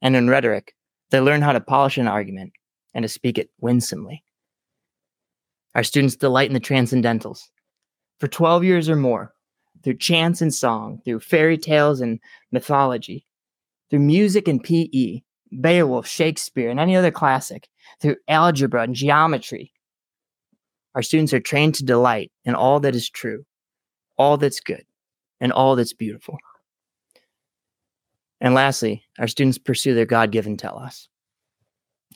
And 0.00 0.16
in 0.16 0.28
rhetoric, 0.28 0.74
they 1.10 1.20
learn 1.20 1.42
how 1.42 1.52
to 1.52 1.60
polish 1.60 1.98
an 1.98 2.08
argument 2.08 2.52
and 2.94 3.02
to 3.02 3.08
speak 3.08 3.38
it 3.38 3.50
winsomely. 3.60 4.22
Our 5.74 5.82
students 5.82 6.16
delight 6.16 6.48
in 6.48 6.54
the 6.54 6.60
transcendentals. 6.60 7.48
For 8.20 8.28
12 8.28 8.64
years 8.64 8.88
or 8.88 8.96
more, 8.96 9.32
through 9.82 9.96
chants 9.96 10.40
and 10.40 10.54
song, 10.54 11.00
through 11.04 11.20
fairy 11.20 11.58
tales 11.58 12.00
and 12.00 12.20
mythology, 12.50 13.26
through 13.90 14.00
music 14.00 14.46
and 14.46 14.62
PE, 14.62 15.22
Beowulf, 15.60 16.06
Shakespeare, 16.06 16.70
and 16.70 16.78
any 16.78 16.96
other 16.96 17.10
classic, 17.10 17.68
through 18.00 18.16
algebra 18.28 18.82
and 18.82 18.94
geometry, 18.94 19.71
our 20.94 21.02
students 21.02 21.32
are 21.32 21.40
trained 21.40 21.74
to 21.76 21.84
delight 21.84 22.30
in 22.44 22.54
all 22.54 22.80
that 22.80 22.94
is 22.94 23.08
true, 23.08 23.44
all 24.16 24.36
that's 24.36 24.60
good, 24.60 24.84
and 25.40 25.52
all 25.52 25.76
that's 25.76 25.92
beautiful. 25.94 26.38
And 28.40 28.54
lastly, 28.54 29.04
our 29.18 29.28
students 29.28 29.58
pursue 29.58 29.94
their 29.94 30.06
God 30.06 30.32
given 30.32 30.56
telos. 30.56 31.08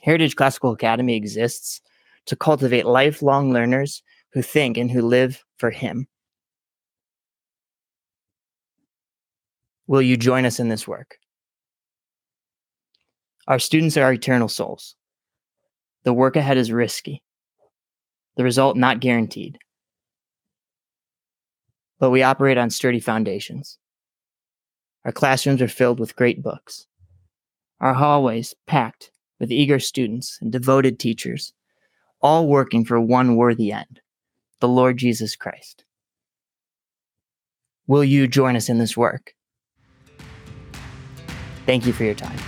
Heritage 0.03 0.37
Classical 0.37 0.73
Academy 0.73 1.17
exists 1.17 1.81
to 2.27 2.37
cultivate 2.37 2.87
lifelong 2.87 3.53
learners 3.53 4.03
who 4.33 4.43
think 4.43 4.77
and 4.77 4.91
who 4.91 5.03
live 5.03 5.43
for 5.59 5.71
Him. 5.71 6.07
Will 9.87 10.03
you 10.03 10.17
join 10.17 10.45
us 10.45 10.59
in 10.59 10.69
this 10.69 10.87
work? 10.87 11.19
Our 13.47 13.61
students 13.61 13.97
are 13.97 14.12
eternal 14.12 14.49
souls. 14.49 14.97
The 16.03 16.12
work 16.12 16.35
ahead 16.35 16.57
is 16.57 16.73
risky, 16.73 17.23
the 18.37 18.44
result 18.44 18.77
not 18.77 19.01
guaranteed. 19.01 19.59
But 21.99 22.11
we 22.11 22.22
operate 22.22 22.59
on 22.59 22.70
sturdy 22.70 23.01
foundations. 23.01 23.79
Our 25.05 25.12
classrooms 25.12 25.62
are 25.62 25.68
filled 25.68 26.01
with 26.01 26.16
great 26.16 26.42
books. 26.42 26.87
Our 27.81 27.94
hallways 27.94 28.55
packed 28.66 29.11
with 29.38 29.53
eager 29.53 29.79
students 29.79 30.38
and 30.40 30.51
devoted 30.51 30.99
teachers, 30.99 31.53
all 32.20 32.46
working 32.46 32.85
for 32.85 33.01
one 33.01 33.37
worthy 33.37 33.72
end 33.72 34.01
the 34.61 34.68
Lord 34.68 34.96
Jesus 34.96 35.37
Christ. 35.37 35.85
Will 37.87 38.05
you 38.05 38.27
join 38.27 38.57
us 38.57 38.68
in 38.68 38.79
this 38.79 38.96
work? 38.96 39.35
Thank 41.66 41.87
you 41.87 41.92
for 41.92 42.05
your 42.05 42.14
time. 42.14 42.38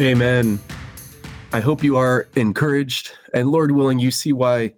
Amen. 0.00 0.60
I 1.52 1.58
hope 1.58 1.82
you 1.82 1.96
are 1.96 2.28
encouraged, 2.36 3.10
and 3.34 3.50
Lord 3.50 3.72
willing, 3.72 3.98
you 3.98 4.12
see 4.12 4.32
why 4.32 4.74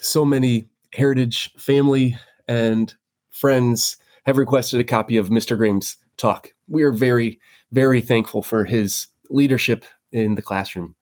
so 0.00 0.24
many 0.24 0.68
Heritage 0.92 1.52
family 1.58 2.16
and 2.46 2.94
friends 3.32 3.96
have 4.24 4.38
requested 4.38 4.78
a 4.78 4.84
copy 4.84 5.16
of 5.16 5.30
Mr. 5.30 5.56
Grame's 5.56 5.96
talk. 6.16 6.52
We 6.68 6.84
are 6.84 6.92
very, 6.92 7.40
very 7.72 8.00
thankful 8.00 8.40
for 8.40 8.64
his 8.64 9.08
leadership 9.30 9.84
in 10.12 10.36
the 10.36 10.42
classroom. 10.42 10.94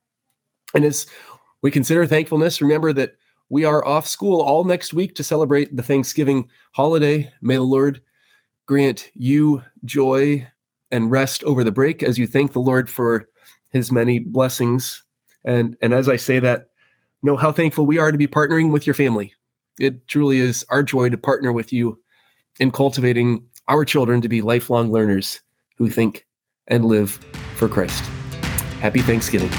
And 0.74 0.82
as 0.86 1.04
we 1.60 1.70
consider 1.70 2.06
thankfulness, 2.06 2.62
remember 2.62 2.94
that 2.94 3.12
we 3.50 3.66
are 3.66 3.86
off 3.86 4.06
school 4.06 4.40
all 4.40 4.64
next 4.64 4.94
week 4.94 5.14
to 5.16 5.22
celebrate 5.22 5.76
the 5.76 5.82
Thanksgiving 5.82 6.48
holiday. 6.72 7.30
May 7.42 7.56
the 7.56 7.62
Lord 7.62 8.00
grant 8.64 9.10
you 9.12 9.62
joy 9.84 10.48
and 10.90 11.10
rest 11.10 11.44
over 11.44 11.62
the 11.62 11.70
break 11.70 12.02
as 12.02 12.16
you 12.16 12.26
thank 12.26 12.54
the 12.54 12.60
Lord 12.60 12.88
for 12.88 13.28
his 13.74 13.92
many 13.92 14.20
blessings. 14.20 15.02
And, 15.44 15.76
and 15.82 15.92
as 15.92 16.08
I 16.08 16.16
say 16.16 16.38
that, 16.38 16.68
know 17.22 17.36
how 17.36 17.52
thankful 17.52 17.84
we 17.84 17.98
are 17.98 18.10
to 18.10 18.16
be 18.16 18.28
partnering 18.28 18.72
with 18.72 18.86
your 18.86 18.94
family. 18.94 19.34
It 19.78 20.06
truly 20.08 20.38
is 20.38 20.64
our 20.70 20.82
joy 20.82 21.10
to 21.10 21.18
partner 21.18 21.52
with 21.52 21.72
you 21.72 21.98
in 22.60 22.70
cultivating 22.70 23.44
our 23.68 23.84
children 23.84 24.20
to 24.22 24.28
be 24.28 24.40
lifelong 24.40 24.92
learners 24.92 25.40
who 25.76 25.90
think 25.90 26.26
and 26.68 26.84
live 26.84 27.18
for 27.56 27.68
Christ. 27.68 28.02
Happy 28.80 29.00
Thanksgiving. 29.00 29.50